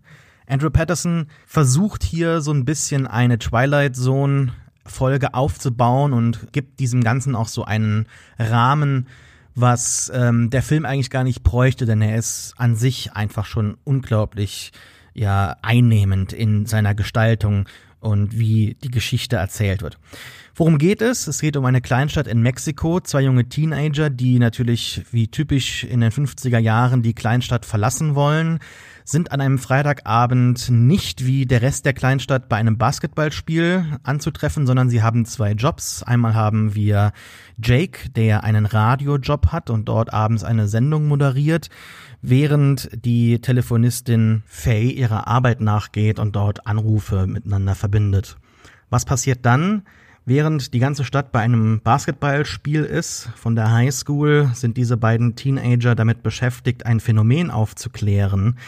[0.49, 4.51] Andrew Patterson versucht hier so ein bisschen eine Twilight Zone
[4.85, 8.07] Folge aufzubauen und gibt diesem Ganzen auch so einen
[8.39, 9.07] Rahmen,
[9.55, 13.77] was ähm, der Film eigentlich gar nicht bräuchte, denn er ist an sich einfach schon
[13.83, 14.71] unglaublich
[15.13, 17.67] ja einnehmend in seiner Gestaltung
[17.99, 19.97] und wie die Geschichte erzählt wird.
[20.55, 21.27] Worum geht es?
[21.27, 26.01] Es geht um eine Kleinstadt in Mexiko, zwei junge Teenager, die natürlich wie typisch in
[26.01, 28.59] den 50er Jahren die Kleinstadt verlassen wollen,
[29.03, 34.89] sind an einem Freitagabend nicht wie der Rest der Kleinstadt bei einem Basketballspiel anzutreffen, sondern
[34.89, 36.03] sie haben zwei Jobs.
[36.03, 37.11] Einmal haben wir
[37.61, 41.69] Jake, der einen Radiojob hat und dort abends eine Sendung moderiert,
[42.21, 48.37] während die Telefonistin Faye ihrer Arbeit nachgeht und dort Anrufe miteinander verbindet.
[48.89, 49.83] Was passiert dann?
[50.29, 55.95] Während die ganze Stadt bei einem Basketballspiel ist, von der Highschool, sind diese beiden Teenager
[55.95, 58.59] damit beschäftigt, ein Phänomen aufzuklären,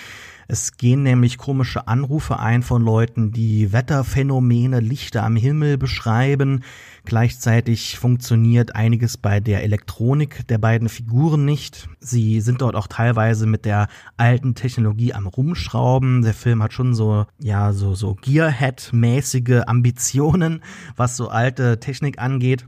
[0.52, 6.66] es gehen nämlich komische Anrufe ein von Leuten, die Wetterphänomene, Lichter am Himmel beschreiben.
[7.06, 11.88] Gleichzeitig funktioniert einiges bei der Elektronik der beiden Figuren nicht.
[12.02, 13.88] Sie sind dort auch teilweise mit der
[14.18, 16.22] alten Technologie am Rumschrauben.
[16.22, 20.64] Der Film hat schon so, ja, so, so Gearhead-mäßige Ambitionen,
[20.98, 22.68] was so alte Technik angeht.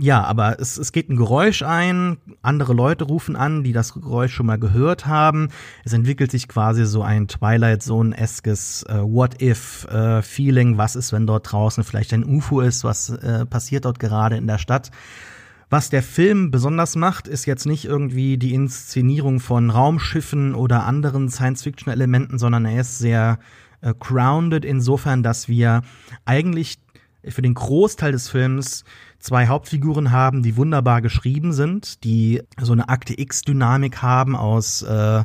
[0.00, 4.32] Ja, aber es, es geht ein Geräusch ein, andere Leute rufen an, die das Geräusch
[4.32, 5.48] schon mal gehört haben.
[5.84, 10.74] Es entwickelt sich quasi so ein Twilight Zone-eskes äh, What-If-Feeling.
[10.74, 12.84] Äh, was ist, wenn dort draußen vielleicht ein UFO ist?
[12.84, 14.92] Was äh, passiert dort gerade in der Stadt?
[15.68, 21.28] Was der Film besonders macht, ist jetzt nicht irgendwie die Inszenierung von Raumschiffen oder anderen
[21.28, 23.40] Science-Fiction-Elementen, sondern er ist sehr
[23.80, 25.82] äh, grounded insofern, dass wir
[26.24, 26.78] eigentlich
[27.24, 28.84] für den Großteil des Films
[29.18, 35.24] zwei Hauptfiguren haben, die wunderbar geschrieben sind, die so eine Akte X-Dynamik haben aus äh,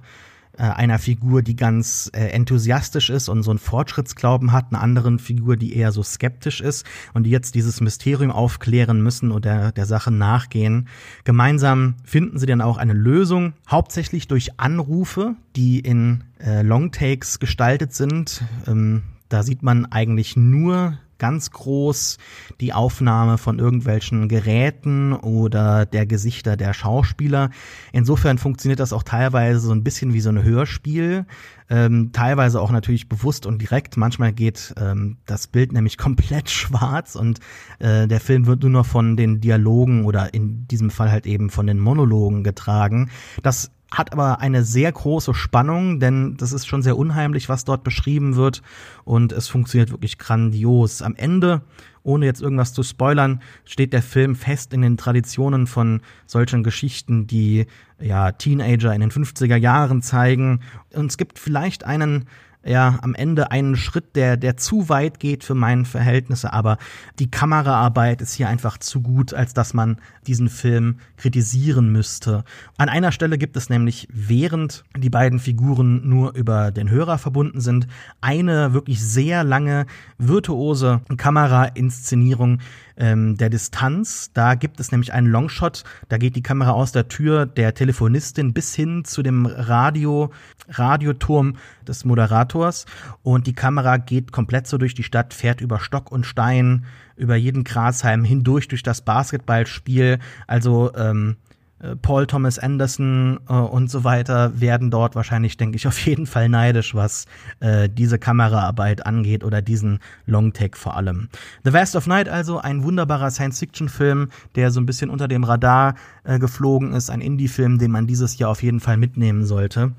[0.56, 5.18] äh, einer Figur, die ganz äh, enthusiastisch ist und so einen Fortschrittsglauben hat, einer anderen
[5.18, 9.88] Figur, die eher so skeptisch ist und die jetzt dieses Mysterium aufklären müssen oder der
[9.88, 10.90] Sache nachgehen.
[11.24, 17.96] Gemeinsam finden sie dann auch eine Lösung, hauptsächlich durch Anrufe, die in äh, Longtakes gestaltet
[17.96, 18.44] sind.
[18.68, 22.18] Ähm, da sieht man eigentlich nur ganz groß
[22.60, 27.50] die Aufnahme von irgendwelchen Geräten oder der Gesichter der Schauspieler.
[27.94, 31.26] Insofern funktioniert das auch teilweise so ein bisschen wie so ein Hörspiel,
[31.70, 33.96] ähm, teilweise auch natürlich bewusst und direkt.
[33.96, 37.40] Manchmal geht ähm, das Bild nämlich komplett schwarz und
[37.80, 41.50] äh, der Film wird nur noch von den Dialogen oder in diesem Fall halt eben
[41.50, 43.10] von den Monologen getragen.
[43.44, 47.84] Das hat aber eine sehr große Spannung, denn das ist schon sehr unheimlich, was dort
[47.84, 48.62] beschrieben wird
[49.06, 51.02] und es funktioniert wirklich grandios.
[51.02, 51.62] Am Ende,
[52.02, 57.28] ohne jetzt irgendwas zu spoilern, steht der Film fest in den Traditionen von solchen Geschichten,
[57.28, 57.68] die
[58.00, 60.62] ja Teenager in den 50er Jahren zeigen.
[60.94, 62.26] Und es gibt vielleicht einen
[62.66, 66.78] ja am Ende einen Schritt, der, der zu weit geht für meine Verhältnisse, aber
[67.20, 69.98] die Kameraarbeit ist hier einfach zu gut, als dass man
[70.28, 72.44] diesen Film kritisieren müsste.
[72.78, 77.62] An einer Stelle gibt es nämlich, während die beiden Figuren nur über den Hörer verbunden
[77.62, 77.88] sind,
[78.22, 79.86] eine wirklich sehr lange
[80.18, 82.60] virtuose Kamerainszenierung,
[82.98, 84.32] ähm, der Distanz.
[84.34, 88.54] Da gibt es nämlich einen Longshot, da geht die Kamera aus der Tür der Telefonistin
[88.54, 90.32] bis hin zu dem Radio,
[90.70, 92.86] Radioturm des Moderators
[93.22, 97.36] und die Kamera geht komplett so durch die Stadt, fährt über Stock und Stein, über
[97.36, 100.20] jeden Grashalm hindurch durch das Basketballspiel.
[100.48, 101.53] Also ähm, äh,
[102.02, 106.48] Paul Thomas Anderson äh, und so weiter werden dort wahrscheinlich, denke ich, auf jeden Fall
[106.48, 107.26] neidisch, was
[107.60, 111.30] äh, diese Kameraarbeit angeht oder diesen Longtake vor allem.
[111.64, 115.96] The Vast of Night also ein wunderbarer Science-Fiction-Film, der so ein bisschen unter dem Radar
[116.24, 119.92] äh, geflogen ist, ein Indie-Film, den man dieses Jahr auf jeden Fall mitnehmen sollte.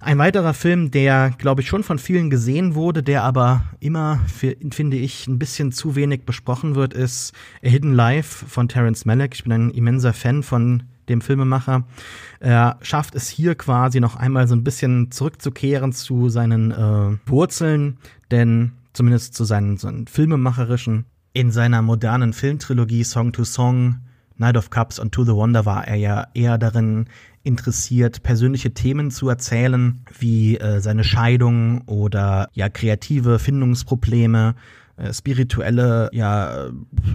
[0.00, 4.96] Ein weiterer Film, der, glaube ich, schon von vielen gesehen wurde, der aber immer, finde
[4.96, 7.32] ich, ein bisschen zu wenig besprochen wird, ist
[7.64, 9.34] A Hidden Life von Terence Malick.
[9.34, 11.84] Ich bin ein immenser Fan von dem Filmemacher.
[12.40, 17.98] Er schafft es hier quasi noch einmal so ein bisschen zurückzukehren zu seinen äh, Wurzeln,
[18.30, 21.04] denn zumindest zu seinen, seinen filmemacherischen.
[21.34, 24.00] In seiner modernen Filmtrilogie Song to Song
[24.38, 27.06] Night of Cups und To the Wonder war er ja eher darin
[27.42, 34.54] interessiert, persönliche Themen zu erzählen, wie äh, seine Scheidung oder ja kreative Findungsprobleme
[35.12, 36.68] spirituelle, ja,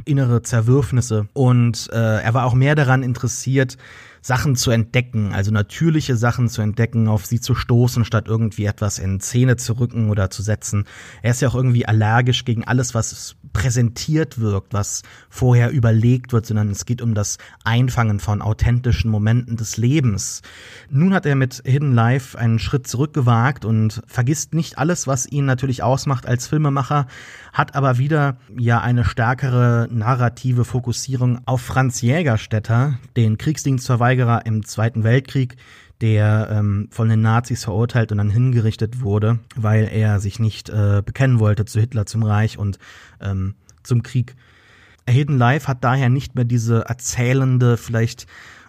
[0.05, 1.27] innere Zerwürfnisse.
[1.33, 3.77] Und äh, er war auch mehr daran interessiert,
[4.23, 8.97] Sachen zu entdecken, also natürliche Sachen zu entdecken, auf sie zu stoßen, statt irgendwie etwas
[8.97, 10.85] in Szene zu rücken oder zu setzen.
[11.21, 16.45] Er ist ja auch irgendwie allergisch gegen alles, was präsentiert wirkt, was vorher überlegt wird,
[16.45, 20.41] sondern es geht um das Einfangen von authentischen Momenten des Lebens.
[20.89, 25.45] Nun hat er mit Hidden Life einen Schritt zurückgewagt und vergisst nicht alles, was ihn
[25.45, 27.07] natürlich ausmacht als Filmemacher,
[27.53, 35.03] hat aber wieder ja eine stärkere narrative Fokussierung auf Franz Jägerstätter, den Kriegsdienstverweigerer im Zweiten
[35.03, 35.55] Weltkrieg,
[36.01, 41.03] der ähm, von den Nazis verurteilt und dann hingerichtet wurde, weil er sich nicht äh,
[41.05, 42.79] bekennen wollte zu Hitler, zum Reich und
[43.21, 44.35] ähm, zum Krieg.
[45.07, 48.25] Hidden Life hat daher nicht mehr diese erzählende, vielleicht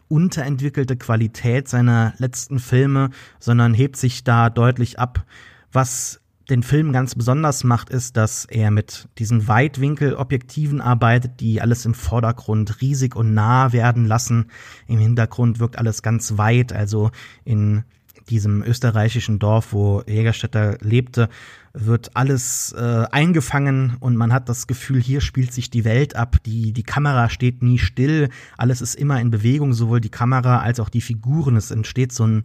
[0.09, 5.25] unterentwickelte Qualität seiner letzten Filme, sondern hebt sich da deutlich ab.
[5.73, 11.87] Was den Film ganz besonders macht, ist, dass er mit diesen Weitwinkelobjektiven arbeitet, die alles
[11.87, 14.47] im Vordergrund riesig und nah werden lassen.
[14.87, 17.11] Im Hintergrund wirkt alles ganz weit, also
[17.45, 17.85] in
[18.29, 21.29] diesem österreichischen Dorf, wo Jägerstätter lebte,
[21.73, 26.37] wird alles äh, eingefangen und man hat das Gefühl, hier spielt sich die Welt ab.
[26.47, 30.81] Die, die Kamera steht nie still, alles ist immer in Bewegung, sowohl die Kamera als
[30.81, 31.57] auch die Figuren.
[31.57, 32.45] Es entsteht so ein,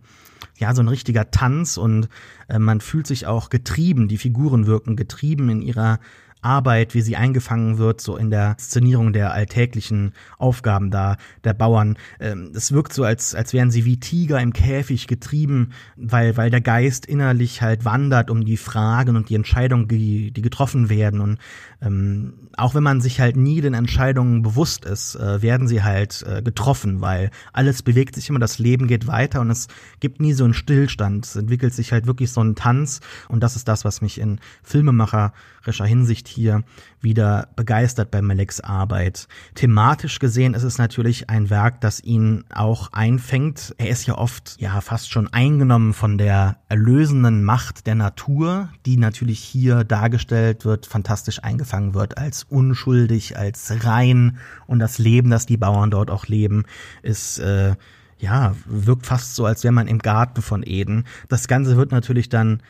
[0.57, 2.09] ja, so ein richtiger Tanz und
[2.47, 4.07] äh, man fühlt sich auch getrieben.
[4.07, 5.99] Die Figuren wirken getrieben in ihrer
[6.41, 11.97] Arbeit, wie sie eingefangen wird, so in der Szenierung der alltäglichen Aufgaben da der Bauern.
[12.19, 16.49] Ähm, es wirkt so, als, als wären sie wie Tiger im Käfig getrieben, weil, weil
[16.49, 21.19] der Geist innerlich halt wandert um die Fragen und die Entscheidungen, die, die getroffen werden.
[21.19, 21.39] Und
[21.81, 26.25] ähm, auch wenn man sich halt nie den Entscheidungen bewusst ist, äh, werden sie halt
[26.27, 29.67] äh, getroffen, weil alles bewegt sich immer, das Leben geht weiter und es
[30.01, 31.25] gibt nie so einen Stillstand.
[31.25, 34.39] Es entwickelt sich halt wirklich so ein Tanz und das ist das, was mich in
[34.61, 36.63] filmemacherischer Hinsicht hier
[36.99, 39.29] wieder begeistert bei Maleks Arbeit.
[39.55, 43.73] Thematisch gesehen ist es natürlich ein Werk, das ihn auch einfängt.
[43.77, 48.97] Er ist ja oft ja fast schon eingenommen von der erlösenden Macht der Natur, die
[48.97, 55.45] natürlich hier dargestellt wird, fantastisch eingefangen wird als unschuldig, als rein und das Leben, das
[55.45, 56.63] die Bauern dort auch leben,
[57.01, 57.75] ist äh,
[58.19, 61.05] ja, wirkt fast so, als wäre man im Garten von Eden.
[61.29, 62.61] Das Ganze wird natürlich dann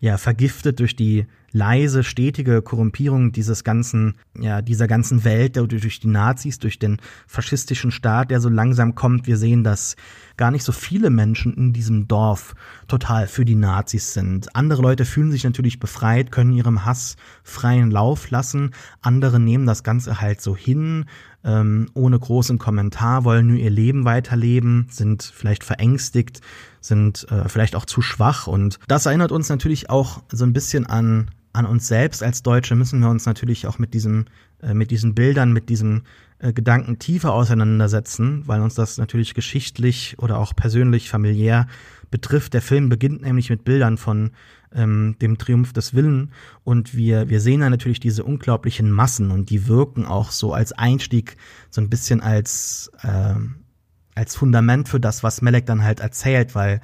[0.00, 6.08] ja vergiftet durch die leise, stetige Korrumpierung dieses ganzen, ja, dieser ganzen Welt, durch die
[6.08, 9.28] Nazis, durch den faschistischen Staat, der so langsam kommt.
[9.28, 9.94] Wir sehen, dass
[10.36, 12.54] gar nicht so viele Menschen in diesem Dorf
[12.88, 14.54] total für die Nazis sind.
[14.56, 17.14] Andere Leute fühlen sich natürlich befreit, können ihrem Hass
[17.44, 18.72] freien Lauf lassen.
[19.00, 21.04] Andere nehmen das Ganze halt so hin,
[21.44, 26.40] ähm, ohne großen Kommentar, wollen nur ihr Leben weiterleben, sind vielleicht verängstigt,
[26.80, 28.48] sind äh, vielleicht auch zu schwach.
[28.48, 32.74] Und das erinnert uns natürlich auch so ein bisschen an an uns selbst als Deutsche
[32.74, 34.26] müssen wir uns natürlich auch mit diesem,
[34.60, 36.02] äh, mit diesen Bildern, mit diesem
[36.40, 41.68] äh, Gedanken tiefer auseinandersetzen, weil uns das natürlich geschichtlich oder auch persönlich, familiär
[42.10, 42.54] betrifft.
[42.54, 44.32] Der Film beginnt nämlich mit Bildern von
[44.74, 46.32] ähm, dem Triumph des Willen
[46.64, 50.72] und wir, wir sehen da natürlich diese unglaublichen Massen und die wirken auch so als
[50.72, 51.36] Einstieg,
[51.70, 53.34] so ein bisschen als, äh,
[54.16, 56.80] als Fundament für das, was Melek dann halt erzählt, weil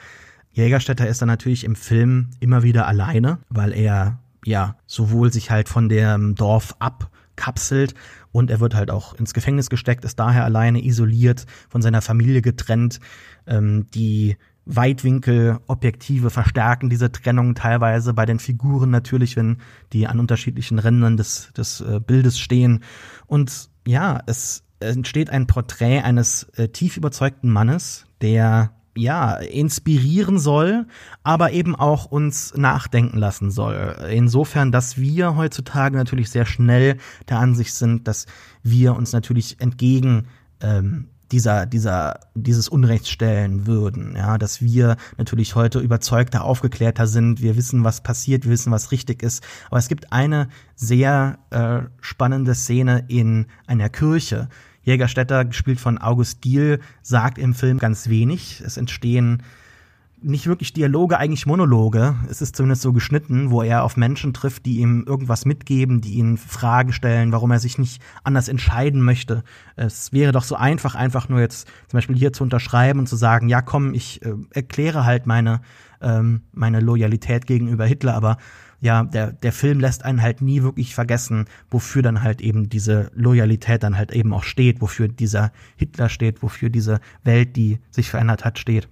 [0.52, 5.68] Jägerstätter ist dann natürlich im Film immer wieder alleine, weil er ja, sowohl sich halt
[5.68, 7.94] von dem Dorf abkapselt
[8.32, 12.42] und er wird halt auch ins Gefängnis gesteckt, ist daher alleine isoliert, von seiner Familie
[12.42, 13.00] getrennt.
[13.46, 19.58] Ähm, die Weitwinkelobjektive verstärken diese Trennung teilweise bei den Figuren natürlich, wenn
[19.92, 22.84] die an unterschiedlichen Rändern des, des äh, Bildes stehen.
[23.26, 30.86] Und ja, es entsteht ein Porträt eines äh, tief überzeugten Mannes, der ja, inspirieren soll,
[31.22, 33.96] aber eben auch uns nachdenken lassen soll.
[34.10, 36.96] Insofern, dass wir heutzutage natürlich sehr schnell
[37.28, 38.26] der Ansicht sind, dass
[38.62, 40.26] wir uns natürlich entgegen
[40.60, 44.16] ähm, dieser, dieser, dieses Unrechts stellen würden.
[44.16, 47.40] Ja, dass wir natürlich heute überzeugter, aufgeklärter sind.
[47.40, 49.44] Wir wissen, was passiert, wir wissen, was richtig ist.
[49.68, 54.48] Aber es gibt eine sehr äh, spannende Szene in einer Kirche,
[54.82, 58.62] Jägerstätter, gespielt von August Diehl, sagt im Film ganz wenig.
[58.64, 59.42] Es entstehen
[60.22, 62.14] nicht wirklich Dialoge, eigentlich Monologe.
[62.28, 66.14] Es ist zumindest so geschnitten, wo er auf Menschen trifft, die ihm irgendwas mitgeben, die
[66.14, 69.42] ihn Fragen stellen, warum er sich nicht anders entscheiden möchte.
[69.76, 73.16] Es wäre doch so einfach, einfach nur jetzt zum Beispiel hier zu unterschreiben und zu
[73.16, 75.60] sagen, ja komm, ich äh, erkläre halt meine,
[76.00, 78.36] ähm, meine Loyalität gegenüber Hitler, aber
[78.80, 83.10] ja, der, der Film lässt einen halt nie wirklich vergessen, wofür dann halt eben diese
[83.14, 88.08] Loyalität dann halt eben auch steht, wofür dieser Hitler steht, wofür diese Welt, die sich
[88.08, 88.88] verändert hat, steht.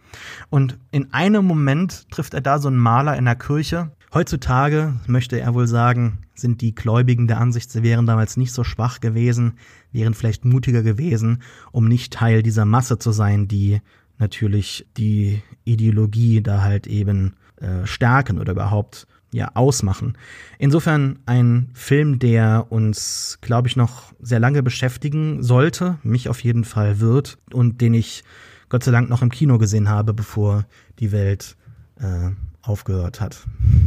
[0.51, 3.91] Und in einem Moment trifft er da so einen Maler in der Kirche.
[4.13, 8.65] Heutzutage, möchte er wohl sagen, sind die Gläubigen der Ansicht, sie wären damals nicht so
[8.65, 9.55] schwach gewesen,
[9.93, 13.81] wären vielleicht mutiger gewesen, um nicht Teil dieser Masse zu sein, die
[14.19, 20.17] natürlich die Ideologie da halt eben äh, stärken oder überhaupt ja ausmachen.
[20.59, 26.65] Insofern ein Film, der uns, glaube ich, noch sehr lange beschäftigen sollte, mich auf jeden
[26.65, 28.25] Fall wird und den ich
[28.69, 30.67] Gott sei Dank noch im Kino gesehen habe, bevor
[30.99, 31.57] die Welt
[32.01, 32.31] äh,
[32.63, 33.39] aufgehört hat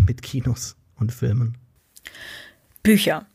[0.07, 1.57] mit Kinos und Filmen.
[2.83, 3.25] Bücher.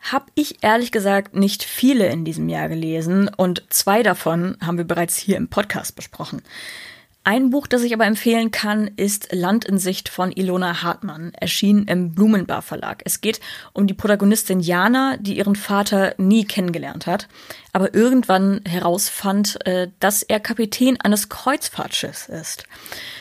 [0.00, 4.84] Hab ich ehrlich gesagt nicht viele in diesem Jahr gelesen und zwei davon haben wir
[4.84, 6.42] bereits hier im Podcast besprochen.
[7.28, 11.88] Ein Buch, das ich aber empfehlen kann, ist Land in Sicht von Ilona Hartmann, erschienen
[11.88, 13.02] im Blumenbar Verlag.
[13.04, 13.40] Es geht
[13.72, 17.26] um die Protagonistin Jana, die ihren Vater nie kennengelernt hat,
[17.72, 22.62] aber irgendwann herausfand, äh, dass er Kapitän eines Kreuzfahrtschiffs ist.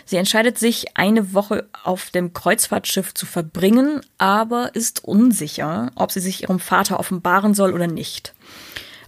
[0.05, 6.19] Sie entscheidet sich, eine Woche auf dem Kreuzfahrtschiff zu verbringen, aber ist unsicher, ob sie
[6.19, 8.35] sich ihrem Vater offenbaren soll oder nicht.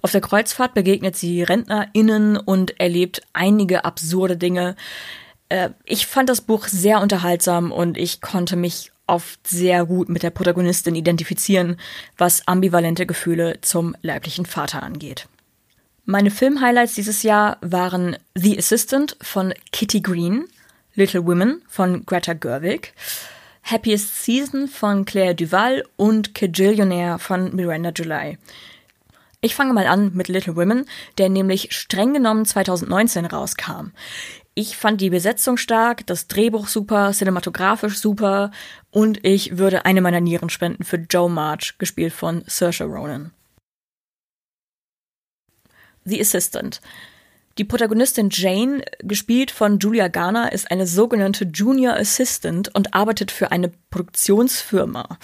[0.01, 4.75] Auf der Kreuzfahrt begegnet sie RentnerInnen und erlebt einige absurde Dinge.
[5.49, 10.23] Äh, ich fand das Buch sehr unterhaltsam und ich konnte mich oft sehr gut mit
[10.23, 11.77] der Protagonistin identifizieren,
[12.17, 15.27] was ambivalente Gefühle zum leiblichen Vater angeht.
[16.05, 20.45] Meine Filmhighlights dieses Jahr waren The Assistant von Kitty Green,
[20.95, 22.93] Little Women von Greta Gerwig,
[23.63, 28.37] Happiest Season von Claire Duval und Kajillionaire von Miranda July.
[29.39, 30.85] Ich fange mal an mit Little Women,
[31.19, 33.91] der nämlich streng genommen 2019 rauskam.
[34.55, 38.49] Ich fand die Besetzung stark, das Drehbuch super, cinematografisch super
[38.89, 43.31] und ich würde eine meiner Nieren spenden für Joe March, gespielt von Saoirse Ronan.
[46.05, 46.81] The Assistant.
[47.59, 53.51] Die Protagonistin Jane, gespielt von Julia Garner, ist eine sogenannte Junior Assistant und arbeitet für
[53.51, 55.19] eine Produktionsfirma.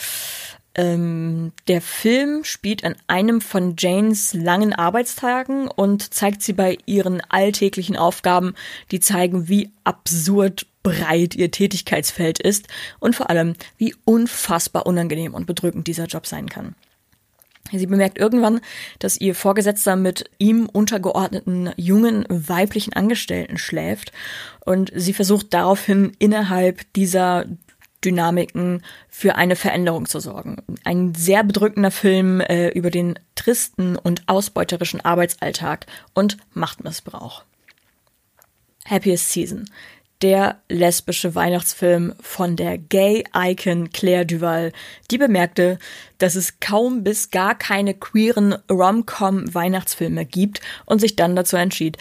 [0.76, 7.22] Ähm, der Film spielt an einem von Janes langen Arbeitstagen und zeigt sie bei ihren
[7.30, 8.56] alltäglichen Aufgaben,
[8.90, 12.68] die zeigen, wie absurd breit ihr Tätigkeitsfeld ist
[13.00, 16.76] und vor allem, wie unfassbar unangenehm und bedrückend dieser Job sein kann.
[17.72, 18.60] Sie bemerkt irgendwann,
[19.00, 24.12] dass ihr Vorgesetzter mit ihm untergeordneten jungen weiblichen Angestellten schläft
[24.66, 27.46] und sie versucht daraufhin innerhalb dieser
[28.04, 30.58] Dynamiken für eine Veränderung zu sorgen.
[30.84, 37.44] Ein sehr bedrückender Film äh, über den tristen und ausbeuterischen Arbeitsalltag und Machtmissbrauch.
[38.86, 39.70] Happiest Season.
[40.22, 44.72] Der lesbische Weihnachtsfilm von der Gay-Icon Claire Duval,
[45.12, 45.80] die bemerkte,
[46.18, 51.98] dass es kaum bis gar keine queeren Rom-Com-Weihnachtsfilme gibt und sich dann dazu entschied,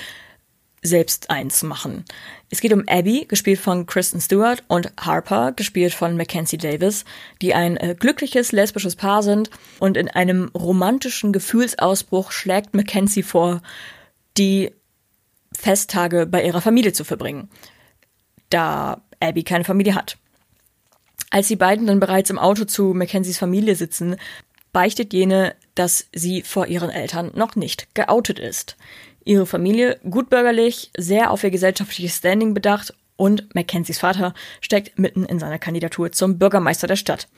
[0.83, 2.05] selbst eins machen.
[2.51, 7.05] Es geht um Abby, gespielt von Kristen Stewart, und Harper, gespielt von Mackenzie Davis,
[7.41, 13.63] die ein äh, glückliches lesbisches Paar sind und in einem romantischen Gefühlsausbruch schlägt Mackenzie vor,
[14.37, 14.73] die
[15.53, 17.49] Festtage bei ihrer Familie zu verbringen,
[18.51, 20.19] da Abby keine Familie hat.
[21.31, 24.17] Als die beiden dann bereits im Auto zu Mackenzies Familie sitzen,
[24.73, 28.77] beichtet jene, dass sie vor ihren Eltern noch nicht geoutet ist.
[29.25, 35.39] Ihre Familie gutbürgerlich, sehr auf ihr gesellschaftliches Standing bedacht und Mackenzies Vater steckt mitten in
[35.39, 37.29] seiner Kandidatur zum Bürgermeister der Stadt.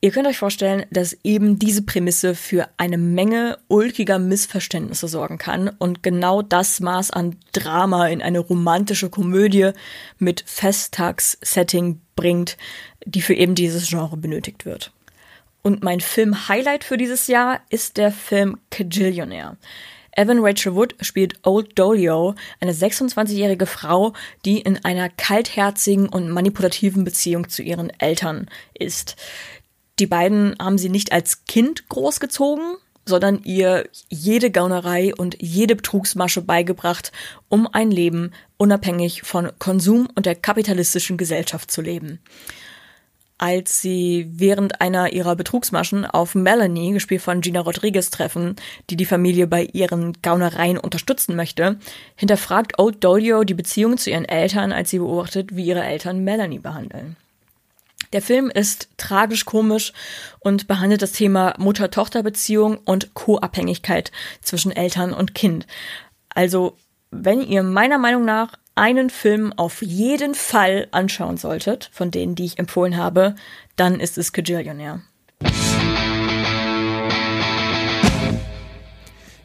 [0.00, 5.70] Ihr könnt euch vorstellen, dass eben diese Prämisse für eine Menge ulkiger Missverständnisse sorgen kann
[5.78, 9.70] und genau das Maß an Drama in eine romantische Komödie
[10.18, 12.58] mit Festtagssetting bringt,
[13.06, 14.92] die für eben dieses Genre benötigt wird.
[15.62, 19.56] Und mein Film-Highlight für dieses Jahr ist der Film Cajillionaire.
[20.16, 24.12] Evan Rachel Wood spielt Old Dolio, eine 26-jährige Frau,
[24.44, 29.16] die in einer kaltherzigen und manipulativen Beziehung zu ihren Eltern ist.
[29.98, 36.42] Die beiden haben sie nicht als Kind großgezogen, sondern ihr jede Gaunerei und jede Betrugsmasche
[36.42, 37.12] beigebracht,
[37.48, 42.20] um ein Leben unabhängig von Konsum und der kapitalistischen Gesellschaft zu leben
[43.38, 48.56] als sie während einer ihrer Betrugsmaschen auf Melanie, gespielt von Gina Rodriguez, treffen,
[48.90, 51.78] die die Familie bei ihren Gaunereien unterstützen möchte,
[52.14, 56.60] hinterfragt Old Dolio die Beziehung zu ihren Eltern, als sie beobachtet, wie ihre Eltern Melanie
[56.60, 57.16] behandeln.
[58.12, 59.92] Der Film ist tragisch komisch
[60.38, 65.66] und behandelt das Thema Mutter-Tochter-Beziehung und Co-Abhängigkeit zwischen Eltern und Kind.
[66.28, 66.76] Also,
[67.10, 72.44] wenn ihr meiner Meinung nach einen Film auf jeden Fall anschauen solltet, von denen, die
[72.44, 73.34] ich empfohlen habe,
[73.76, 75.02] dann ist es Kajillionaire.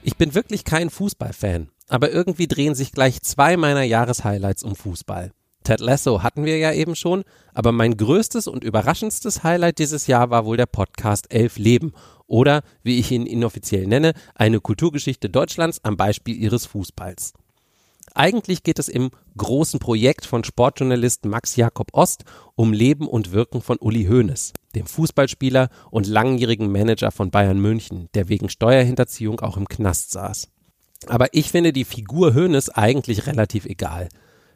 [0.01, 5.31] Ich bin wirklich kein Fußballfan, aber irgendwie drehen sich gleich zwei meiner Jahreshighlights um Fußball.
[5.63, 7.23] Ted Lasso hatten wir ja eben schon,
[7.53, 11.93] aber mein größtes und überraschendstes Highlight dieses Jahr war wohl der Podcast Elf Leben
[12.25, 17.33] oder, wie ich ihn inoffiziell nenne, eine Kulturgeschichte Deutschlands am Beispiel ihres Fußballs.
[18.19, 23.61] Eigentlich geht es im großen Projekt von Sportjournalist Max Jakob Ost um Leben und Wirken
[23.61, 29.55] von Uli Hoeneß, dem Fußballspieler und langjährigen Manager von Bayern München, der wegen Steuerhinterziehung auch
[29.55, 30.49] im Knast saß.
[31.07, 34.09] Aber ich finde die Figur Hoeneß eigentlich relativ egal.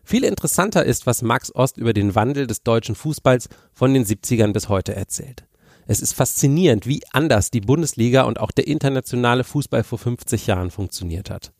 [0.04, 4.52] Viel interessanter ist, was Max Ost über den Wandel des deutschen Fußballs von den 70ern
[4.52, 5.46] bis heute erzählt.
[5.88, 10.70] Es ist faszinierend, wie anders die Bundesliga und auch der internationale Fußball vor 50 Jahren
[10.70, 11.54] funktioniert hat.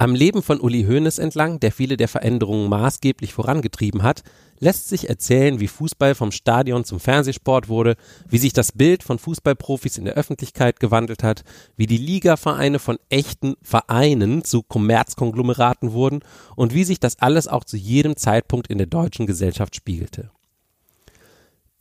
[0.00, 4.22] Am Leben von Uli Hoeneß entlang, der viele der Veränderungen maßgeblich vorangetrieben hat,
[4.58, 7.96] lässt sich erzählen, wie Fußball vom Stadion zum Fernsehsport wurde,
[8.26, 11.44] wie sich das Bild von Fußballprofis in der Öffentlichkeit gewandelt hat,
[11.76, 16.20] wie die Ligavereine von echten Vereinen zu Kommerzkonglomeraten wurden
[16.56, 20.30] und wie sich das alles auch zu jedem Zeitpunkt in der deutschen Gesellschaft spiegelte.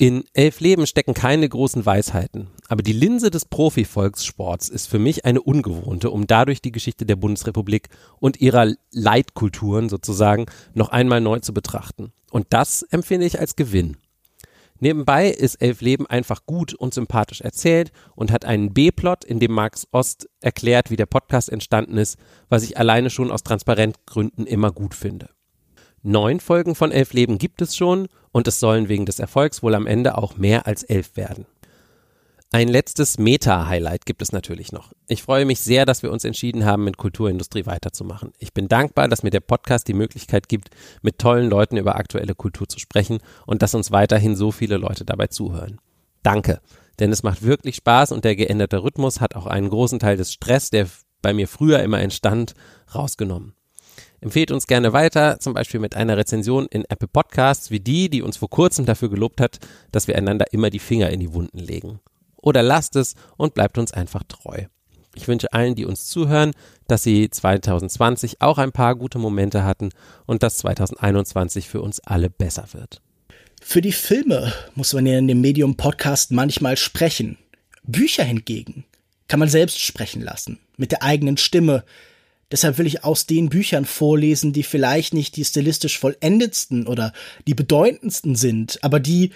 [0.01, 5.25] In elf Leben stecken keine großen Weisheiten, aber die Linse des Profivolkssports ist für mich
[5.25, 11.39] eine ungewohnte, um dadurch die Geschichte der Bundesrepublik und ihrer Leitkulturen sozusagen noch einmal neu
[11.39, 12.13] zu betrachten.
[12.31, 13.97] Und das empfinde ich als Gewinn.
[14.79, 19.51] Nebenbei ist Elf Leben einfach gut und sympathisch erzählt und hat einen B-Plot, in dem
[19.51, 24.71] Max Ost erklärt, wie der Podcast entstanden ist, was ich alleine schon aus Transparentgründen immer
[24.71, 25.27] gut finde.
[26.03, 29.75] Neun Folgen von Elf Leben gibt es schon und es sollen wegen des Erfolgs wohl
[29.75, 31.45] am Ende auch mehr als elf werden.
[32.51, 34.91] Ein letztes Meta-Highlight gibt es natürlich noch.
[35.07, 38.33] Ich freue mich sehr, dass wir uns entschieden haben, mit Kulturindustrie weiterzumachen.
[38.39, 40.69] Ich bin dankbar, dass mir der Podcast die Möglichkeit gibt,
[41.03, 45.05] mit tollen Leuten über aktuelle Kultur zu sprechen und dass uns weiterhin so viele Leute
[45.05, 45.79] dabei zuhören.
[46.23, 46.59] Danke,
[46.97, 50.33] denn es macht wirklich Spaß und der geänderte Rhythmus hat auch einen großen Teil des
[50.33, 50.87] Stress, der
[51.21, 52.55] bei mir früher immer entstand,
[52.95, 53.53] rausgenommen.
[54.21, 58.21] Empfehlt uns gerne weiter, zum Beispiel mit einer Rezension in Apple Podcasts wie die, die
[58.21, 59.59] uns vor kurzem dafür gelobt hat,
[59.91, 61.99] dass wir einander immer die Finger in die Wunden legen.
[62.37, 64.65] Oder lasst es und bleibt uns einfach treu.
[65.15, 66.51] Ich wünsche allen, die uns zuhören,
[66.87, 69.89] dass sie 2020 auch ein paar gute Momente hatten
[70.25, 73.01] und dass 2021 für uns alle besser wird.
[73.61, 77.37] Für die Filme muss man ja in dem Medium Podcast manchmal sprechen.
[77.83, 78.85] Bücher hingegen
[79.27, 81.83] kann man selbst sprechen lassen, mit der eigenen Stimme,
[82.51, 87.13] Deshalb will ich aus den Büchern vorlesen, die vielleicht nicht die stilistisch vollendetsten oder
[87.47, 89.31] die bedeutendsten sind, aber die,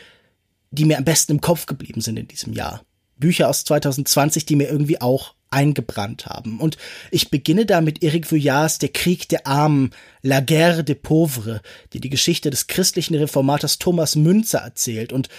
[0.72, 2.84] die mir am besten im Kopf geblieben sind in diesem Jahr.
[3.18, 6.60] Bücher aus 2020, die mir irgendwie auch eingebrannt haben.
[6.60, 6.78] Und
[7.12, 9.92] ich beginne da mit Eric Vuillards Der Krieg der Armen,
[10.24, 11.62] La Guerre des Pauvres,
[11.94, 15.14] die die Geschichte des christlichen Reformators Thomas Münzer erzählt.
[15.14, 15.30] Und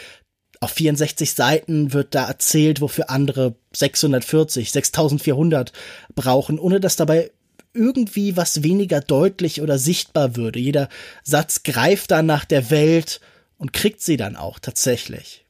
[0.60, 5.72] auf 64 Seiten wird da erzählt, wofür andere 640, 6400
[6.14, 7.32] brauchen, ohne dass dabei
[7.74, 10.58] irgendwie was weniger deutlich oder sichtbar würde.
[10.58, 10.88] Jeder
[11.22, 13.20] Satz greift dann nach der Welt
[13.58, 15.44] und kriegt sie dann auch tatsächlich.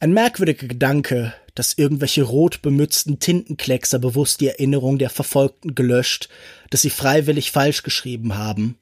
[0.00, 6.28] Ein merkwürdiger Gedanke, dass irgendwelche rot bemützten Tintenkleckser bewusst die Erinnerung der Verfolgten gelöscht,
[6.70, 8.76] dass sie freiwillig falsch geschrieben haben.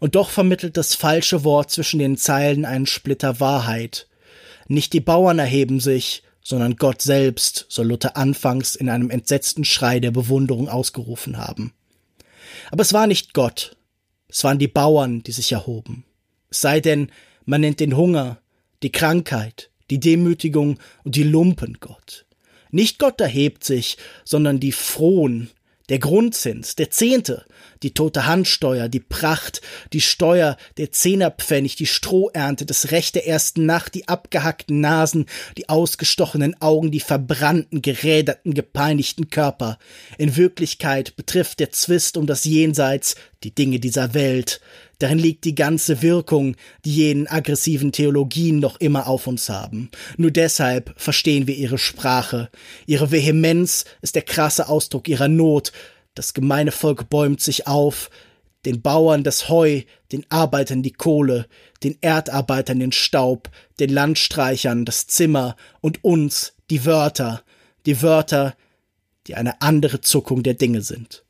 [0.00, 4.06] Und doch vermittelt das falsche Wort zwischen den Zeilen einen Splitter Wahrheit.
[4.68, 9.98] Nicht die Bauern erheben sich, sondern Gott selbst, soll Luther anfangs in einem entsetzten Schrei
[9.98, 11.72] der Bewunderung ausgerufen haben.
[12.70, 13.76] Aber es war nicht Gott,
[14.28, 16.04] es waren die Bauern, die sich erhoben.
[16.50, 17.10] Es sei denn,
[17.44, 18.40] man nennt den Hunger,
[18.82, 22.26] die Krankheit, die Demütigung und die Lumpen Gott.
[22.70, 25.50] Nicht Gott erhebt sich, sondern die Frohen,
[25.88, 27.44] der Grundzins, der Zehnte,
[27.82, 29.60] die tote Handsteuer, die Pracht,
[29.92, 35.26] die Steuer, der Zehnerpfennig, die Strohernte, das Recht der ersten Nacht, die abgehackten Nasen,
[35.58, 39.78] die ausgestochenen Augen, die verbrannten, geräderten, gepeinigten Körper.
[40.16, 44.60] In Wirklichkeit betrifft der Zwist um das Jenseits die Dinge dieser Welt.
[44.98, 49.90] Darin liegt die ganze Wirkung, die jenen aggressiven Theologien noch immer auf uns haben.
[50.16, 52.50] Nur deshalb verstehen wir ihre Sprache.
[52.86, 55.72] Ihre Vehemenz ist der krasse Ausdruck ihrer Not,
[56.14, 58.08] das gemeine Volk bäumt sich auf,
[58.64, 59.82] den Bauern das Heu,
[60.12, 61.46] den Arbeitern die Kohle,
[61.82, 67.42] den Erdarbeitern den Staub, den Landstreichern das Zimmer und uns die Wörter,
[67.84, 68.54] die Wörter,
[69.26, 71.23] die eine andere Zuckung der Dinge sind.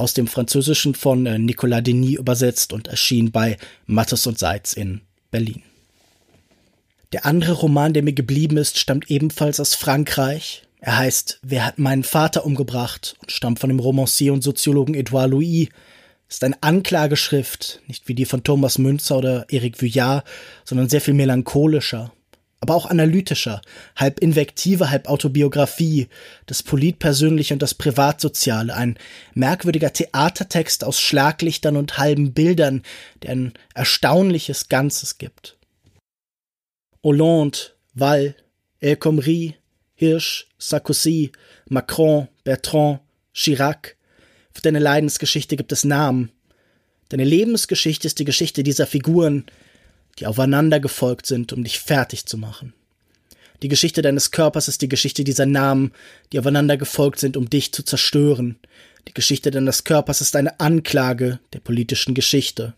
[0.00, 5.02] Aus dem Französischen von äh, Nicolas Denis übersetzt und erschien bei Mattes und Seitz in
[5.30, 5.62] Berlin.
[7.12, 11.78] Der andere Roman, der mir geblieben ist, stammt ebenfalls aus Frankreich, er heißt Wer hat
[11.78, 15.68] meinen Vater umgebracht und stammt von dem Romancier und Soziologen Edouard Louis.
[16.30, 20.24] ist eine Anklageschrift, nicht wie die von Thomas Münzer oder Eric Vuillard,
[20.64, 22.10] sondern sehr viel melancholischer,
[22.60, 23.62] aber auch analytischer,
[23.96, 26.08] halb Invektive, halb Autobiografie,
[26.46, 28.98] das Politpersönliche und das Privatsoziale, ein
[29.34, 32.82] merkwürdiger Theatertext aus Schlaglichtern und halben Bildern,
[33.22, 35.56] der ein erstaunliches Ganzes gibt.
[37.02, 37.58] Hollande,
[37.94, 38.34] Wall,
[38.80, 39.56] El Khomri,
[39.94, 41.32] Hirsch, Sarkozy,
[41.68, 43.00] Macron, Bertrand,
[43.32, 43.96] Chirac.
[44.52, 46.30] Für deine Leidensgeschichte gibt es Namen.
[47.08, 49.46] Deine Lebensgeschichte ist die Geschichte dieser Figuren,
[50.20, 52.74] die aufeinander gefolgt sind, um dich fertig zu machen.
[53.62, 55.92] Die Geschichte deines Körpers ist die Geschichte dieser Namen,
[56.32, 58.58] die aufeinander gefolgt sind, um dich zu zerstören.
[59.08, 62.74] Die Geschichte deines Körpers ist eine Anklage der politischen Geschichte.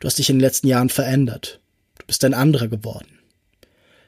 [0.00, 1.60] Du hast dich in den letzten Jahren verändert.
[1.98, 3.18] Du bist ein anderer geworden.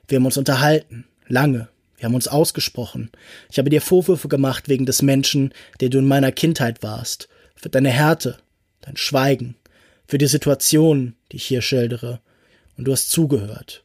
[0.09, 1.69] Wir haben uns unterhalten, lange.
[1.97, 3.11] Wir haben uns ausgesprochen.
[3.51, 7.71] Ich habe dir Vorwürfe gemacht wegen des Menschen, der du in meiner Kindheit warst, für
[7.71, 8.39] deine Härte,
[8.83, 9.57] dein Schweigen,
[10.07, 12.21] für die Situation, die ich hier schildere.
[12.77, 13.85] Und du hast zugehört.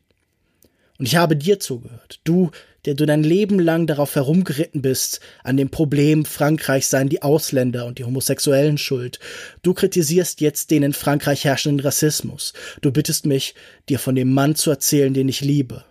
[0.97, 2.19] Und ich habe dir zugehört.
[2.24, 2.51] Du,
[2.86, 7.86] der du dein Leben lang darauf herumgeritten bist, an dem Problem Frankreich seien die Ausländer
[7.86, 9.19] und die Homosexuellen schuld.
[9.63, 12.53] Du kritisierst jetzt den in Frankreich herrschenden Rassismus.
[12.82, 13.55] Du bittest mich,
[13.89, 15.84] dir von dem Mann zu erzählen, den ich liebe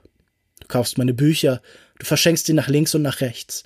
[0.70, 1.60] kaufst meine Bücher,
[1.98, 3.64] du verschenkst sie nach links und nach rechts.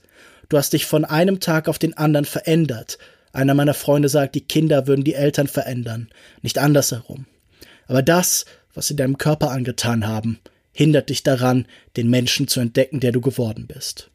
[0.48, 2.98] Du hast dich von einem Tag auf den anderen verändert.
[3.34, 6.08] Einer meiner Freunde sagt, die Kinder würden die Eltern verändern,
[6.42, 7.26] nicht andersherum.
[7.88, 10.38] Aber das, was sie deinem Körper angetan haben,
[10.72, 11.66] hindert dich daran,
[11.96, 14.08] den Menschen zu entdecken, der du geworden bist.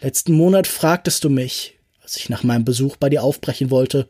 [0.00, 4.08] Letzten Monat fragtest du mich, als ich nach meinem Besuch bei dir aufbrechen wollte,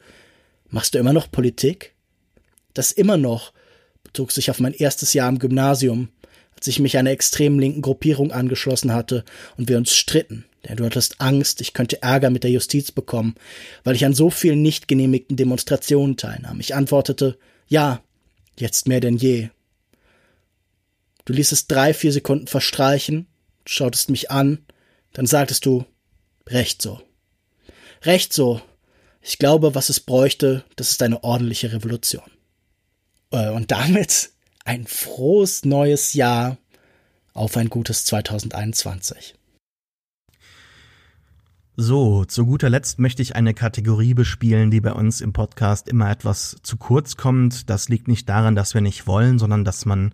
[0.71, 1.93] machst du immer noch Politik?
[2.75, 3.53] Das immer noch
[4.05, 6.11] bezog sich auf mein erstes Jahr im Gymnasium,
[6.55, 9.25] als ich mich einer extrem linken Gruppierung angeschlossen hatte
[9.57, 10.45] und wir uns stritten.
[10.69, 13.35] Denn du hattest Angst, ich könnte Ärger mit der Justiz bekommen,
[13.83, 16.61] weil ich an so vielen nicht genehmigten Demonstrationen teilnahm.
[16.61, 17.37] Ich antwortete,
[17.67, 18.01] ja,
[18.59, 19.49] jetzt mehr denn je.
[21.25, 23.27] Du ließest drei, vier Sekunden verstreichen,
[23.67, 24.65] schautest mich an,
[25.13, 25.85] dann sagtest du,
[26.49, 27.01] recht so.
[28.03, 28.61] Recht so.
[29.21, 32.31] Ich glaube, was es bräuchte, das ist eine ordentliche Revolution.
[33.31, 34.31] Äh, und damit
[34.65, 36.59] ein frohes neues Jahr
[37.33, 39.35] auf ein gutes 2021.
[41.75, 46.11] So, zu guter Letzt möchte ich eine Kategorie bespielen, die bei uns im Podcast immer
[46.11, 47.71] etwas zu kurz kommt.
[47.71, 50.13] Das liegt nicht daran, dass wir nicht wollen, sondern dass man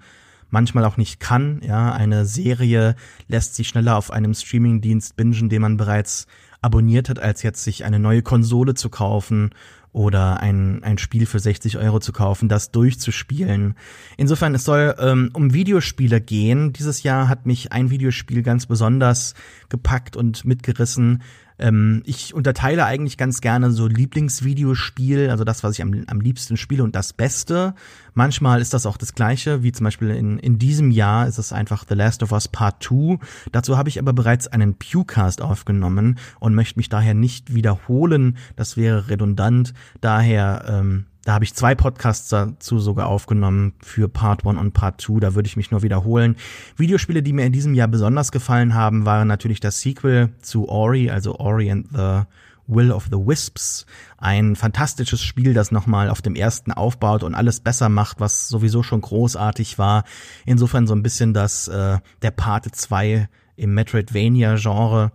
[0.51, 1.61] manchmal auch nicht kann.
[1.65, 2.95] Ja, eine Serie
[3.27, 6.29] lässt sich schneller auf einem Streamingdienst bingen, den man bereits
[6.61, 9.51] abonniert hat, als jetzt sich eine neue Konsole zu kaufen
[9.93, 13.75] oder ein, ein Spiel für 60 Euro zu kaufen, das durchzuspielen.
[14.17, 16.73] Insofern, es soll ähm, um Videospiele gehen.
[16.73, 19.35] Dieses Jahr hat mich ein Videospiel ganz besonders
[19.69, 21.23] gepackt und mitgerissen.
[21.59, 26.57] Ähm, ich unterteile eigentlich ganz gerne so Lieblingsvideospiel, also das, was ich am, am liebsten
[26.57, 27.75] spiele und das Beste.
[28.15, 31.53] Manchmal ist das auch das Gleiche, wie zum Beispiel in, in diesem Jahr ist es
[31.53, 33.19] einfach The Last of Us Part 2.
[33.53, 38.37] Dazu habe ich aber bereits einen Pewcast aufgenommen und möchte mich daher nicht wiederholen.
[38.57, 39.75] Das wäre redundant.
[40.01, 45.03] Daher ähm, da habe ich zwei Podcasts dazu sogar aufgenommen für Part 1 und Part
[45.03, 45.21] 2.
[45.21, 46.37] Da würde ich mich nur wiederholen.
[46.79, 51.11] Videospiele, die mir in diesem Jahr besonders gefallen haben, waren natürlich das Sequel zu Ori,
[51.11, 52.23] also Ori and the
[52.67, 53.85] Will of the Wisps.
[54.17, 58.83] Ein fantastisches Spiel, das nochmal auf dem ersten aufbaut und alles besser macht, was sowieso
[58.83, 60.05] schon großartig war.
[60.47, 65.13] Insofern so ein bisschen das äh, der Parte 2 im Metroidvania-Genre.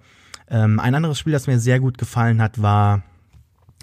[0.47, 3.01] Ähm, ein anderes Spiel, das mir sehr gut gefallen hat, war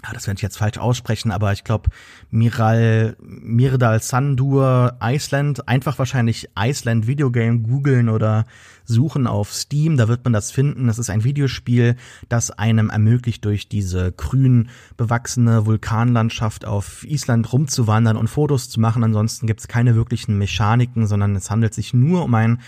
[0.01, 1.89] ah, das werde ich jetzt falsch aussprechen, aber ich glaube
[2.29, 8.45] Miral Mirdal Sandur Iceland, einfach wahrscheinlich Iceland Videogame googeln oder
[8.85, 10.87] suchen auf Steam, da wird man das finden.
[10.87, 11.95] Das ist ein Videospiel,
[12.29, 19.03] das einem ermöglicht, durch diese grün bewachsene Vulkanlandschaft auf Island rumzuwandern und Fotos zu machen.
[19.03, 22.59] Ansonsten gibt es keine wirklichen Mechaniken, sondern es handelt sich nur um ein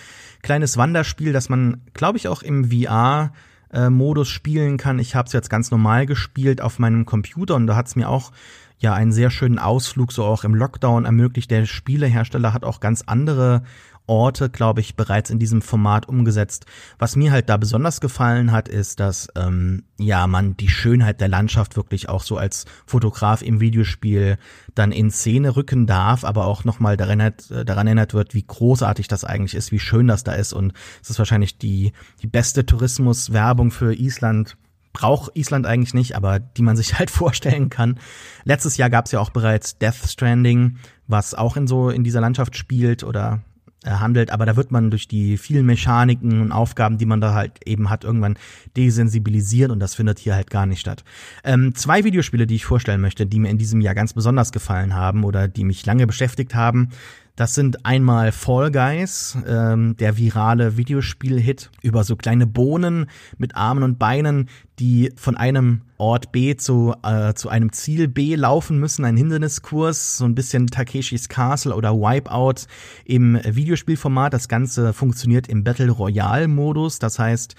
[0.41, 3.31] kleines Wanderspiel, das man, glaube ich, auch im VR
[3.74, 4.99] äh, Modus spielen kann.
[4.99, 8.07] Ich habe es jetzt ganz normal gespielt auf meinem Computer und da hat es mir
[8.07, 8.32] auch
[8.80, 11.49] ja einen sehr schönen Ausflug so auch im Lockdown ermöglicht.
[11.49, 13.63] Der Spielehersteller hat auch ganz andere
[14.05, 16.65] Orte, glaube ich, bereits in diesem Format umgesetzt.
[16.99, 21.29] Was mir halt da besonders gefallen hat, ist, dass ähm, ja man die Schönheit der
[21.29, 24.37] Landschaft wirklich auch so als Fotograf im Videospiel
[24.75, 27.31] dann in Szene rücken darf, aber auch nochmal daran, äh,
[27.65, 30.53] daran erinnert wird, wie großartig das eigentlich ist, wie schön das da ist.
[30.53, 34.57] Und es ist wahrscheinlich die, die beste Tourismuswerbung für Island
[34.93, 37.99] braucht Island eigentlich nicht, aber die man sich halt vorstellen kann.
[38.43, 40.77] Letztes Jahr gab es ja auch bereits Death Stranding,
[41.07, 43.41] was auch in so in dieser Landschaft spielt oder
[43.86, 47.51] handelt, aber da wird man durch die vielen Mechaniken und Aufgaben, die man da halt
[47.65, 48.38] eben hat, irgendwann
[48.75, 51.03] desensibilisiert und das findet hier halt gar nicht statt.
[51.43, 54.95] Ähm, zwei Videospiele, die ich vorstellen möchte, die mir in diesem Jahr ganz besonders gefallen
[54.95, 56.89] haben oder die mich lange beschäftigt haben,
[57.36, 63.07] das sind einmal Fall Guys, ähm, der virale Videospiel-Hit über so kleine Bohnen
[63.39, 68.36] mit Armen und Beinen, die von einem Ort B zu, äh, zu einem Ziel B
[68.36, 72.67] laufen müssen, ein Hinderniskurs, so ein bisschen Takeshis Castle oder Wipeout
[73.03, 74.31] im Videospielformat.
[74.31, 77.55] Das Ganze funktioniert im Battle Royale-Modus, das heißt,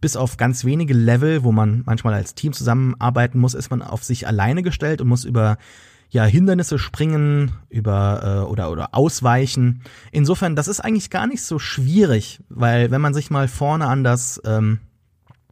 [0.00, 4.04] bis auf ganz wenige Level, wo man manchmal als Team zusammenarbeiten muss, ist man auf
[4.04, 5.56] sich alleine gestellt und muss über
[6.10, 9.82] ja Hindernisse springen über äh, oder oder ausweichen.
[10.12, 14.04] Insofern, das ist eigentlich gar nicht so schwierig, weil wenn man sich mal vorne an
[14.04, 14.80] das ähm,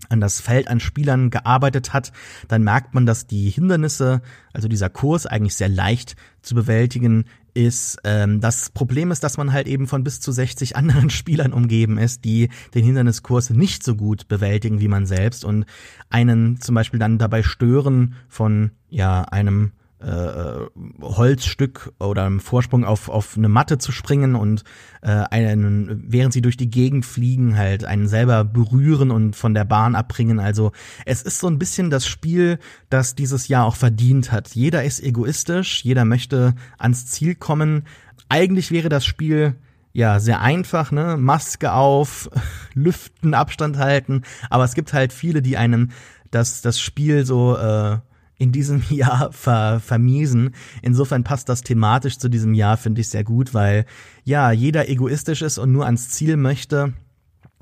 [0.08, 2.12] an das Feld an Spielern gearbeitet hat,
[2.48, 7.24] dann merkt man, dass die Hindernisse, also dieser Kurs eigentlich sehr leicht zu bewältigen
[7.54, 7.98] ist.
[8.04, 11.98] Ähm, das Problem ist, dass man halt eben von bis zu 60 anderen Spielern umgeben
[11.98, 15.64] ist, die den Hinderniskurs nicht so gut bewältigen wie man selbst und
[16.10, 19.72] einen zum Beispiel dann dabei stören von ja einem
[20.04, 20.66] äh,
[21.02, 24.64] Holzstück oder einem Vorsprung auf, auf eine Matte zu springen und
[25.02, 29.64] äh, einen, während sie durch die Gegend fliegen, halt einen selber berühren und von der
[29.64, 30.40] Bahn abbringen.
[30.40, 30.72] Also
[31.06, 32.58] es ist so ein bisschen das Spiel,
[32.90, 34.54] das dieses Jahr auch verdient hat.
[34.54, 37.84] Jeder ist egoistisch, jeder möchte ans Ziel kommen.
[38.28, 39.56] Eigentlich wäre das Spiel
[39.96, 41.16] ja, sehr einfach, ne?
[41.16, 42.28] Maske auf,
[42.74, 44.22] lüften, Abstand halten.
[44.50, 45.90] Aber es gibt halt viele, die einem
[46.32, 47.98] das, das Spiel so äh,
[48.38, 50.54] in diesem Jahr ver vermiesen.
[50.82, 53.86] Insofern passt das thematisch zu diesem Jahr, finde ich sehr gut, weil
[54.24, 56.94] ja, jeder egoistisch ist und nur ans Ziel möchte.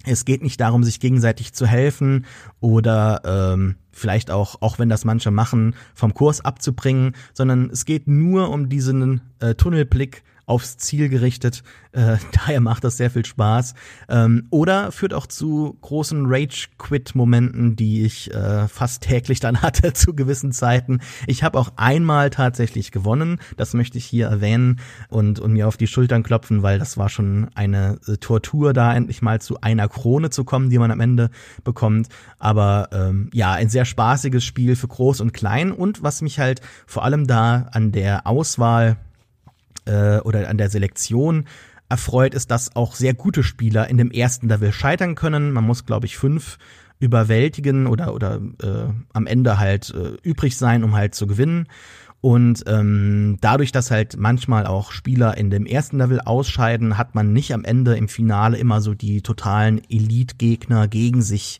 [0.05, 2.27] Es geht nicht darum, sich gegenseitig zu helfen
[2.59, 8.09] oder ähm, vielleicht auch, auch wenn das manche machen, vom Kurs abzubringen, sondern es geht
[8.09, 11.63] nur um diesen äh, Tunnelblick aufs Ziel gerichtet.
[11.93, 13.75] Äh, daher macht das sehr viel Spaß.
[14.09, 20.15] Ähm, oder führt auch zu großen Rage-Quit-Momenten, die ich äh, fast täglich dann hatte zu
[20.15, 21.01] gewissen Zeiten.
[21.27, 23.39] Ich habe auch einmal tatsächlich gewonnen.
[23.57, 27.09] Das möchte ich hier erwähnen und, und mir auf die Schultern klopfen, weil das war
[27.09, 31.01] schon eine äh, Tortur, da endlich mal zu einer Krone zu kommen, die man am
[31.01, 31.31] Ende
[31.65, 32.09] bekommt.
[32.39, 35.73] Aber ähm, ja, ein sehr spaßiges Spiel für Groß und Klein.
[35.73, 38.97] Und was mich halt vor allem da an der Auswahl
[39.85, 41.47] äh, oder an der Selektion
[41.89, 45.53] erfreut ist, dass auch sehr gute Spieler in dem ersten Level scheitern können.
[45.53, 46.59] Man muss, glaube ich, fünf
[47.01, 51.67] überwältigen oder oder äh, am Ende halt äh, übrig sein, um halt zu gewinnen.
[52.23, 57.33] Und ähm, dadurch, dass halt manchmal auch Spieler in dem ersten Level ausscheiden, hat man
[57.33, 61.59] nicht am Ende im Finale immer so die totalen Elite-Gegner gegen sich,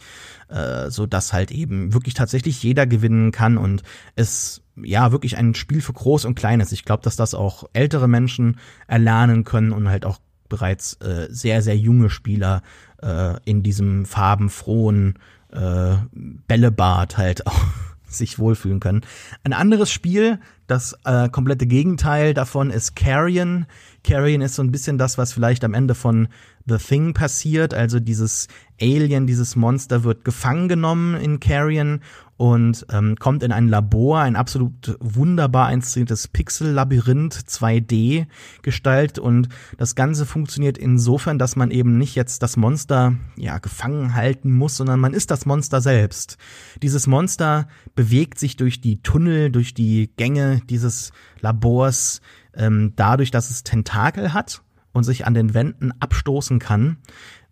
[0.49, 3.83] äh, so dass halt eben wirklich tatsächlich jeder gewinnen kann und
[4.15, 6.73] es ja wirklich ein Spiel für Groß und Kleines.
[6.73, 10.19] Ich glaube, dass das auch ältere Menschen erlernen können und halt auch
[10.49, 12.63] bereits äh, sehr, sehr junge Spieler
[13.03, 15.19] äh, in diesem farbenfrohen
[15.51, 17.65] äh, Bällebad halt auch
[18.07, 19.03] sich wohlfühlen können.
[19.45, 23.67] Ein anderes Spiel, das äh, komplette Gegenteil davon ist Carrion.
[24.05, 26.29] Carrion ist so ein bisschen das, was vielleicht am Ende von
[26.67, 27.75] The Thing passiert.
[27.75, 28.49] Also dieses
[28.81, 32.01] Alien, dieses Monster wird gefangen genommen in Carrion
[32.43, 38.27] und ähm, kommt in ein Labor, ein absolut wunderbar inszeniertes Pixel-Labyrinth 2D
[38.63, 44.17] gestaltet und das Ganze funktioniert insofern, dass man eben nicht jetzt das Monster ja gefangen
[44.17, 46.37] halten muss, sondern man ist das Monster selbst.
[46.83, 52.23] Dieses Monster bewegt sich durch die Tunnel, durch die Gänge dieses Labors,
[52.55, 54.63] ähm, dadurch, dass es Tentakel hat
[54.93, 56.97] und sich an den Wänden abstoßen kann.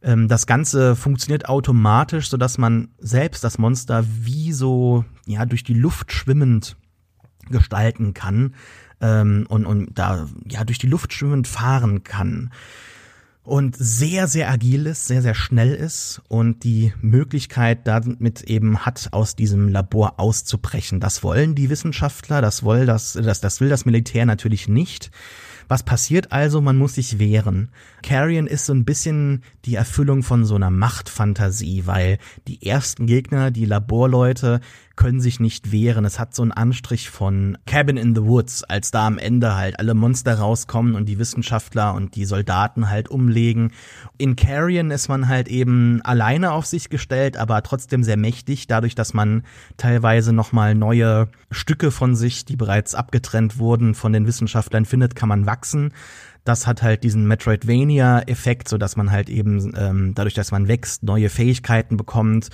[0.03, 5.65] Ähm, das Ganze funktioniert automatisch, so dass man selbst das Monster wie so ja durch
[5.65, 6.77] die Luft schwimmend
[7.51, 8.55] gestalten kann
[9.01, 12.51] ähm, und, und da ja durch die Luft schwimmend fahren kann
[13.43, 19.09] und sehr, sehr agil ist, sehr, sehr schnell ist und die Möglichkeit damit eben hat,
[19.13, 21.01] aus diesem Labor auszubrechen.
[21.01, 25.11] Das wollen die Wissenschaftler, das, will das, das, das will das Militär natürlich nicht.
[25.71, 26.61] Was passiert also?
[26.61, 27.71] Man muss sich wehren.
[28.03, 32.19] Carrion ist so ein bisschen die Erfüllung von so einer Machtfantasie, weil
[32.49, 34.61] die ersten Gegner, die Laborleute,
[35.01, 36.05] können sich nicht wehren.
[36.05, 39.79] Es hat so einen Anstrich von Cabin in the Woods, als da am Ende halt
[39.79, 43.73] alle Monster rauskommen und die Wissenschaftler und die Soldaten halt umlegen.
[44.19, 48.95] In Carrion ist man halt eben alleine auf sich gestellt, aber trotzdem sehr mächtig, dadurch,
[48.95, 49.45] dass man
[49.79, 55.31] teilweise nochmal neue Stücke von sich, die bereits abgetrennt wurden, von den Wissenschaftlern findet, kann
[55.31, 55.95] man wachsen.
[56.45, 61.05] Das hat halt diesen Metroidvania-Effekt, so dass man halt eben ähm, dadurch, dass man wächst,
[61.05, 62.51] neue Fähigkeiten bekommt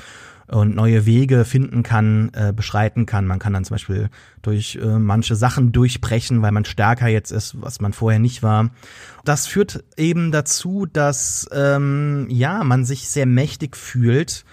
[0.48, 3.26] und neue Wege finden kann, äh, beschreiten kann.
[3.26, 4.10] Man kann dann zum Beispiel
[4.42, 8.70] durch äh, manche Sachen durchbrechen, weil man stärker jetzt ist, was man vorher nicht war.
[9.24, 14.44] Das führt eben dazu, dass ähm, ja man sich sehr mächtig fühlt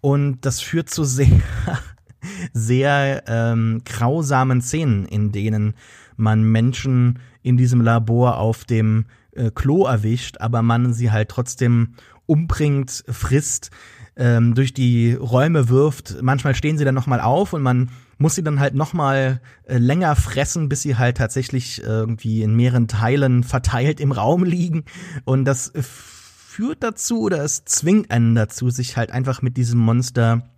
[0.00, 1.28] und das führt zu sehr
[2.52, 5.74] sehr ähm, grausamen Szenen, in denen
[6.16, 11.94] man Menschen in diesem Labor auf dem äh, Klo erwischt, aber man sie halt trotzdem
[12.26, 13.70] umbringt, frisst,
[14.16, 16.22] ähm, durch die Räume wirft.
[16.22, 20.14] Manchmal stehen sie dann nochmal auf und man muss sie dann halt nochmal äh, länger
[20.16, 24.84] fressen, bis sie halt tatsächlich irgendwie in mehreren Teilen verteilt im Raum liegen.
[25.24, 30.48] Und das führt dazu oder es zwingt einen dazu, sich halt einfach mit diesem Monster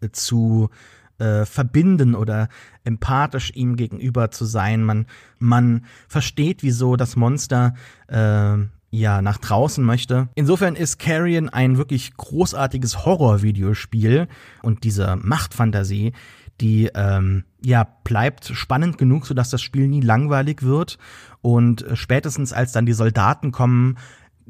[0.00, 0.70] äh, zu
[1.18, 2.48] äh, verbinden oder
[2.84, 4.82] empathisch ihm gegenüber zu sein.
[4.82, 5.06] Man,
[5.38, 7.74] man versteht, wieso das Monster
[8.08, 8.56] äh,
[8.90, 10.28] ja nach draußen möchte.
[10.34, 14.28] Insofern ist Carrion ein wirklich großartiges Horror-Videospiel
[14.62, 16.12] und diese Machtfantasie,
[16.60, 20.98] die ähm, ja bleibt spannend genug, sodass das Spiel nie langweilig wird.
[21.42, 23.96] Und äh, spätestens als dann die Soldaten kommen,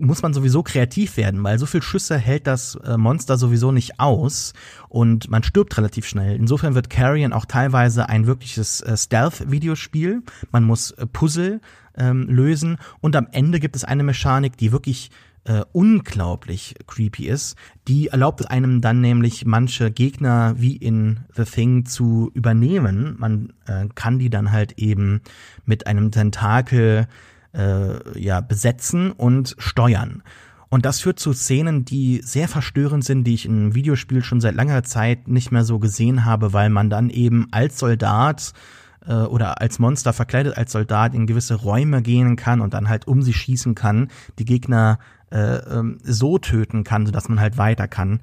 [0.00, 3.98] muss man sowieso kreativ werden, weil so viel Schüsse hält das äh, Monster sowieso nicht
[3.98, 4.52] aus
[4.88, 6.36] und man stirbt relativ schnell.
[6.36, 10.22] Insofern wird Carrion auch teilweise ein wirkliches äh, Stealth-Videospiel.
[10.52, 11.60] Man muss Puzzle
[11.98, 15.10] ähm, lösen und am Ende gibt es eine Mechanik, die wirklich
[15.44, 17.56] äh, unglaublich creepy ist.
[17.88, 23.16] Die erlaubt einem dann nämlich manche Gegner wie in The Thing zu übernehmen.
[23.18, 25.22] Man äh, kann die dann halt eben
[25.64, 27.08] mit einem Tentakel
[27.54, 30.22] äh, ja, besetzen und steuern.
[30.70, 34.54] Und das führt zu Szenen, die sehr verstörend sind, die ich in Videospiel schon seit
[34.54, 38.52] langer Zeit nicht mehr so gesehen habe, weil man dann eben als Soldat
[39.08, 43.08] äh, oder als Monster verkleidet als Soldat in gewisse Räume gehen kann und dann halt
[43.08, 44.98] um sie schießen kann, die Gegner
[45.30, 48.20] äh, ähm, so töten kann, sodass man halt weiter kann.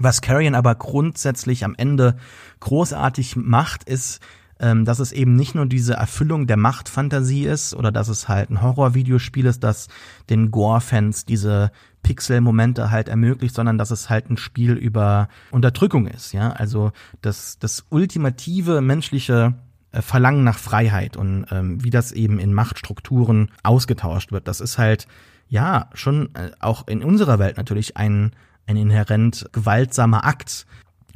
[0.00, 2.16] Was Carrion aber grundsätzlich am Ende
[2.60, 4.20] großartig macht, ist,
[4.60, 8.50] ähm, dass es eben nicht nur diese Erfüllung der Machtfantasie ist oder dass es halt
[8.50, 9.88] ein Horror-Videospiel ist, das
[10.30, 11.70] den Gore-Fans diese
[12.02, 17.58] Pixel-Momente halt ermöglicht, sondern dass es halt ein Spiel über Unterdrückung ist, ja, also das,
[17.58, 19.54] das ultimative menschliche
[19.92, 24.46] Verlangen nach Freiheit und ähm, wie das eben in Machtstrukturen ausgetauscht wird.
[24.46, 25.06] Das ist halt,
[25.48, 28.32] ja, schon äh, auch in unserer Welt natürlich ein,
[28.66, 30.66] ein inhärent gewaltsamer Akt.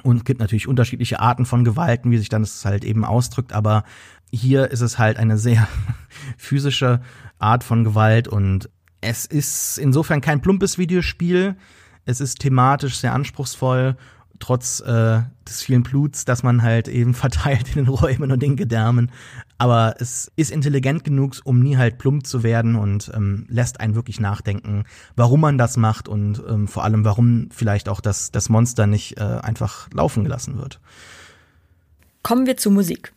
[0.03, 3.53] Und es gibt natürlich unterschiedliche Arten von Gewalten, wie sich dann es halt eben ausdrückt,
[3.53, 3.85] aber
[4.33, 5.68] hier ist es halt eine sehr
[6.39, 7.03] physische
[7.39, 8.70] Art von Gewalt und
[9.03, 11.57] es ist insofern kein plumpes Videospiel.
[12.05, 13.97] Es ist thematisch sehr anspruchsvoll
[14.43, 18.57] trotz äh, des vielen Bluts, das man halt eben verteilt in den Räumen und den
[18.57, 19.11] Gedärmen.
[19.57, 23.95] Aber es ist intelligent genug, um nie halt plump zu werden und ähm, lässt einen
[23.95, 24.84] wirklich nachdenken,
[25.14, 29.18] warum man das macht und ähm, vor allem, warum vielleicht auch das, das Monster nicht
[29.18, 30.80] äh, einfach laufen gelassen wird.
[32.22, 33.12] Kommen wir zur Musik.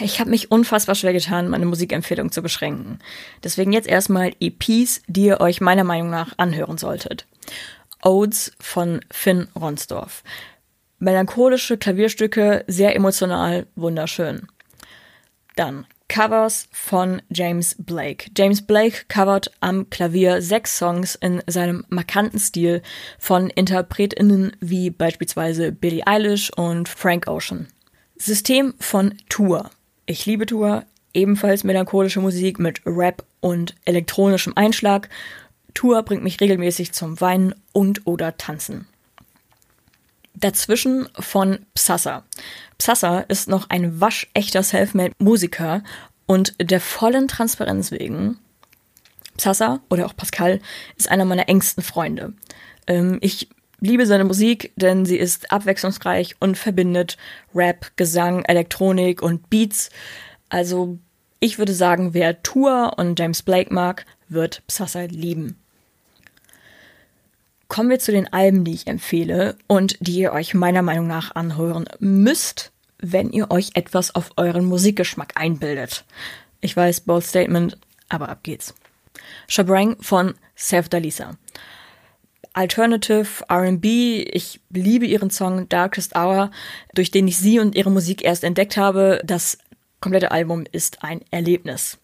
[0.00, 2.98] Ich habe mich unfassbar schwer getan, meine Musikempfehlung zu beschränken.
[3.44, 7.26] Deswegen jetzt erstmal EPs, die ihr euch meiner Meinung nach anhören solltet.
[8.02, 10.22] Odes von Finn Ronsdorf.
[10.98, 14.46] Melancholische Klavierstücke, sehr emotional, wunderschön.
[15.56, 18.30] Dann Covers von James Blake.
[18.36, 22.82] James Blake covert am Klavier sechs Songs in seinem markanten Stil
[23.18, 27.66] von InterpretInnen wie beispielsweise Billie Eilish und Frank Ocean.
[28.16, 29.70] System von Tour.
[30.04, 30.84] Ich liebe Tour,
[31.14, 35.08] ebenfalls melancholische Musik mit Rap und elektronischem Einschlag
[35.74, 38.86] Tour bringt mich regelmäßig zum Weinen und oder Tanzen.
[40.34, 42.24] Dazwischen von Psassa.
[42.78, 45.82] Psassa ist noch ein waschechter Selfmade-Musiker
[46.26, 48.38] und der vollen Transparenz wegen,
[49.36, 50.60] Psassa oder auch Pascal
[50.96, 52.34] ist einer meiner engsten Freunde.
[52.86, 53.48] Ähm, ich
[53.80, 57.16] liebe seine Musik, denn sie ist abwechslungsreich und verbindet
[57.54, 59.90] Rap, Gesang, Elektronik und Beats.
[60.48, 60.98] Also
[61.40, 65.61] ich würde sagen, wer Tour und James Blake mag, wird Psassa lieben.
[67.72, 71.34] Kommen wir zu den Alben, die ich empfehle und die ihr euch meiner Meinung nach
[71.34, 76.04] anhören müsst, wenn ihr euch etwas auf euren Musikgeschmack einbildet.
[76.60, 77.78] Ich weiß, bold statement,
[78.10, 78.74] aber ab geht's.
[79.48, 81.38] Shabrang von Seth Dalisa.
[82.52, 83.86] Alternative RB.
[83.86, 86.50] Ich liebe ihren Song Darkest Hour,
[86.92, 89.22] durch den ich sie und ihre Musik erst entdeckt habe.
[89.24, 89.56] Das
[89.98, 91.96] komplette Album ist ein Erlebnis.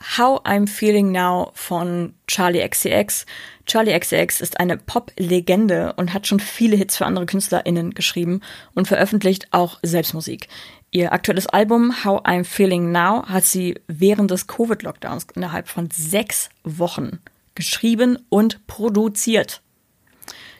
[0.00, 3.26] How I'm Feeling Now von Charlie XCX.
[3.66, 8.40] Charlie XCX ist eine Pop-Legende und hat schon viele Hits für andere KünstlerInnen geschrieben
[8.74, 10.48] und veröffentlicht auch Selbstmusik.
[10.90, 16.48] Ihr aktuelles Album How I'm Feeling Now hat sie während des Covid-Lockdowns innerhalb von sechs
[16.64, 17.18] Wochen
[17.54, 19.60] geschrieben und produziert.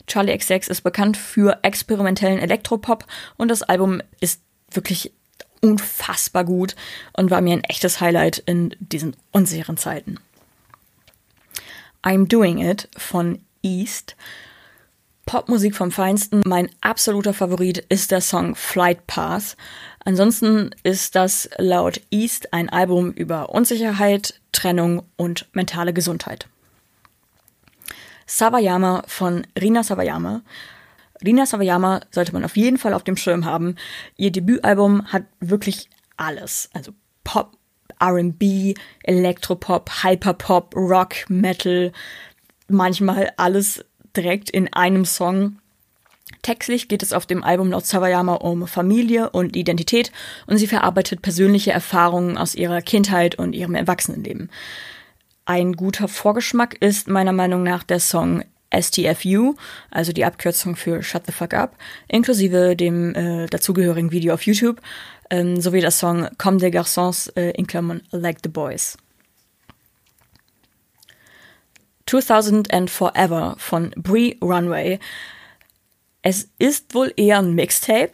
[0.06, 5.12] Charlie XX ist bekannt für experimentellen Elektropop und das Album ist wirklich
[5.60, 6.76] unfassbar gut
[7.12, 10.18] und war mir ein echtes Highlight in diesen unsicheren Zeiten.
[12.02, 14.16] I'm Doing It von East.
[15.26, 16.40] Popmusik vom Feinsten.
[16.46, 19.56] Mein absoluter Favorit ist der Song Flight Path.
[20.04, 26.48] Ansonsten ist das laut East ein Album über Unsicherheit, Trennung und mentale Gesundheit.
[28.26, 30.40] Savayama von Rina Savayama.
[31.24, 33.76] Rina Savayama sollte man auf jeden Fall auf dem Schirm haben.
[34.16, 36.70] Ihr Debütalbum hat wirklich alles.
[36.72, 36.92] Also
[37.24, 37.56] Pop,
[38.02, 41.92] RB, Elektropop, Hyperpop, Rock, Metal,
[42.68, 43.84] manchmal alles
[44.16, 45.58] direkt in einem Song.
[46.42, 50.12] Textlich geht es auf dem Album laut Savayama um Familie und Identität
[50.46, 54.50] und sie verarbeitet persönliche Erfahrungen aus ihrer Kindheit und ihrem Erwachsenenleben.
[55.46, 59.54] Ein guter Vorgeschmack ist meiner Meinung nach der Song STFU,
[59.90, 61.76] also die Abkürzung für Shut the Fuck Up,
[62.08, 64.80] inklusive dem äh, dazugehörigen Video auf YouTube,
[65.30, 68.96] ähm, sowie der Song Comme des Garçons äh, in Klammern Like the Boys.
[72.06, 74.98] 2000 and Forever von Brie Runway.
[76.22, 78.12] Es ist wohl eher ein Mixtape,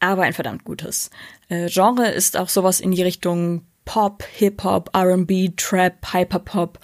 [0.00, 1.10] aber ein verdammt gutes.
[1.48, 6.80] Äh, Genre ist auch sowas in die Richtung Pop, Hip-Hop, RB, Trap, Hyperpop.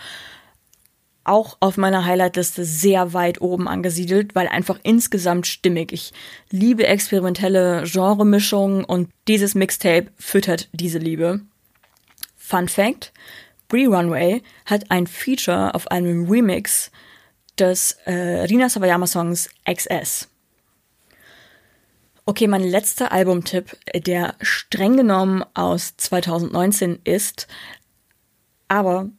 [1.24, 5.92] Auch auf meiner Highlight-Liste sehr weit oben angesiedelt, weil einfach insgesamt stimmig.
[5.92, 6.12] Ich
[6.50, 11.40] liebe experimentelle Genremischungen und dieses Mixtape füttert diese Liebe.
[12.36, 13.12] Fun Fact:
[13.68, 16.90] Brie Runway hat ein Feature auf einem Remix
[17.58, 20.28] des äh, Rina Sawayama Songs XS.
[22.24, 27.48] Okay, mein letzter Albumtipp, der streng genommen aus 2019 ist,
[28.68, 29.10] aber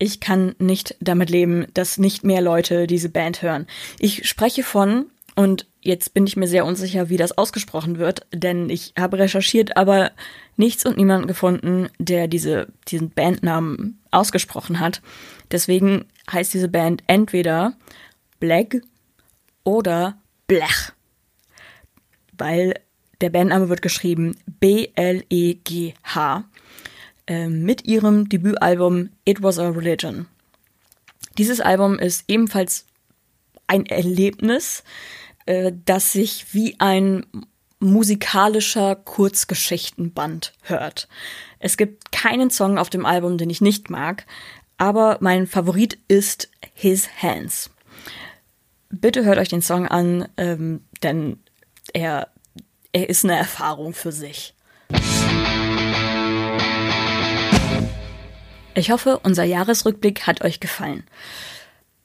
[0.00, 3.66] ich kann nicht damit leben, dass nicht mehr Leute diese Band hören.
[3.98, 8.70] Ich spreche von, und jetzt bin ich mir sehr unsicher, wie das ausgesprochen wird, denn
[8.70, 10.12] ich habe recherchiert, aber
[10.56, 15.02] nichts und niemanden gefunden, der diese, diesen Bandnamen ausgesprochen hat.
[15.50, 17.74] Deswegen heißt diese Band entweder
[18.40, 18.80] Black
[19.64, 20.92] oder Blech.
[22.32, 22.74] Weil
[23.20, 26.44] der Bandname wird geschrieben B-L-E-G-H.
[27.30, 30.26] Äh, mit ihrem Debütalbum It Was a Religion.
[31.38, 32.86] Dieses Album ist ebenfalls
[33.68, 34.82] ein Erlebnis,
[35.46, 37.24] äh, das sich wie ein
[37.78, 41.06] musikalischer Kurzgeschichtenband hört.
[41.60, 44.26] Es gibt keinen Song auf dem Album, den ich nicht mag,
[44.76, 47.70] aber mein Favorit ist His Hands.
[48.88, 51.38] Bitte hört euch den Song an, ähm, denn
[51.92, 52.26] er,
[52.90, 54.52] er ist eine Erfahrung für sich.
[58.74, 61.04] Ich hoffe, unser Jahresrückblick hat euch gefallen.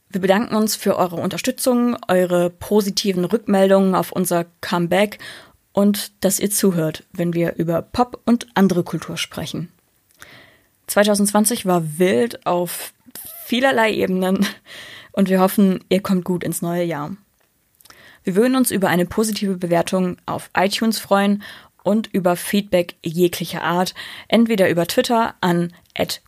[0.09, 5.19] Wir bedanken uns für eure Unterstützung, eure positiven Rückmeldungen auf unser Comeback
[5.73, 9.71] und dass ihr zuhört, wenn wir über Pop und andere Kultur sprechen.
[10.87, 12.93] 2020 war wild auf
[13.43, 14.47] vielerlei Ebenen
[15.11, 17.15] und wir hoffen, ihr kommt gut ins neue Jahr.
[18.23, 21.43] Wir würden uns über eine positive Bewertung auf iTunes freuen
[21.85, 23.93] und über Feedback jeglicher Art,
[24.27, 25.71] entweder über Twitter an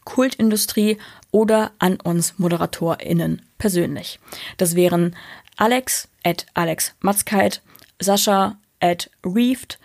[0.06, 0.98] Kultindustrie
[1.32, 4.20] oder an uns ModeratorInnen persönlich.
[4.58, 5.16] Das wären
[5.58, 7.62] Alex at Alex Matzkeit,
[8.00, 9.80] Sascha at Reefed,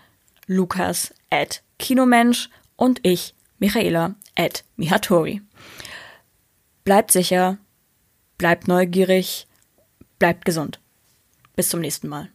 [0.46, 5.40] Lukas at Kinomensch und ich, Michaela at Mihatori.
[6.84, 7.56] Bleibt sicher,
[8.36, 9.46] bleibt neugierig,
[10.18, 10.80] bleibt gesund.
[11.56, 12.28] Bis zum nächsten Mal.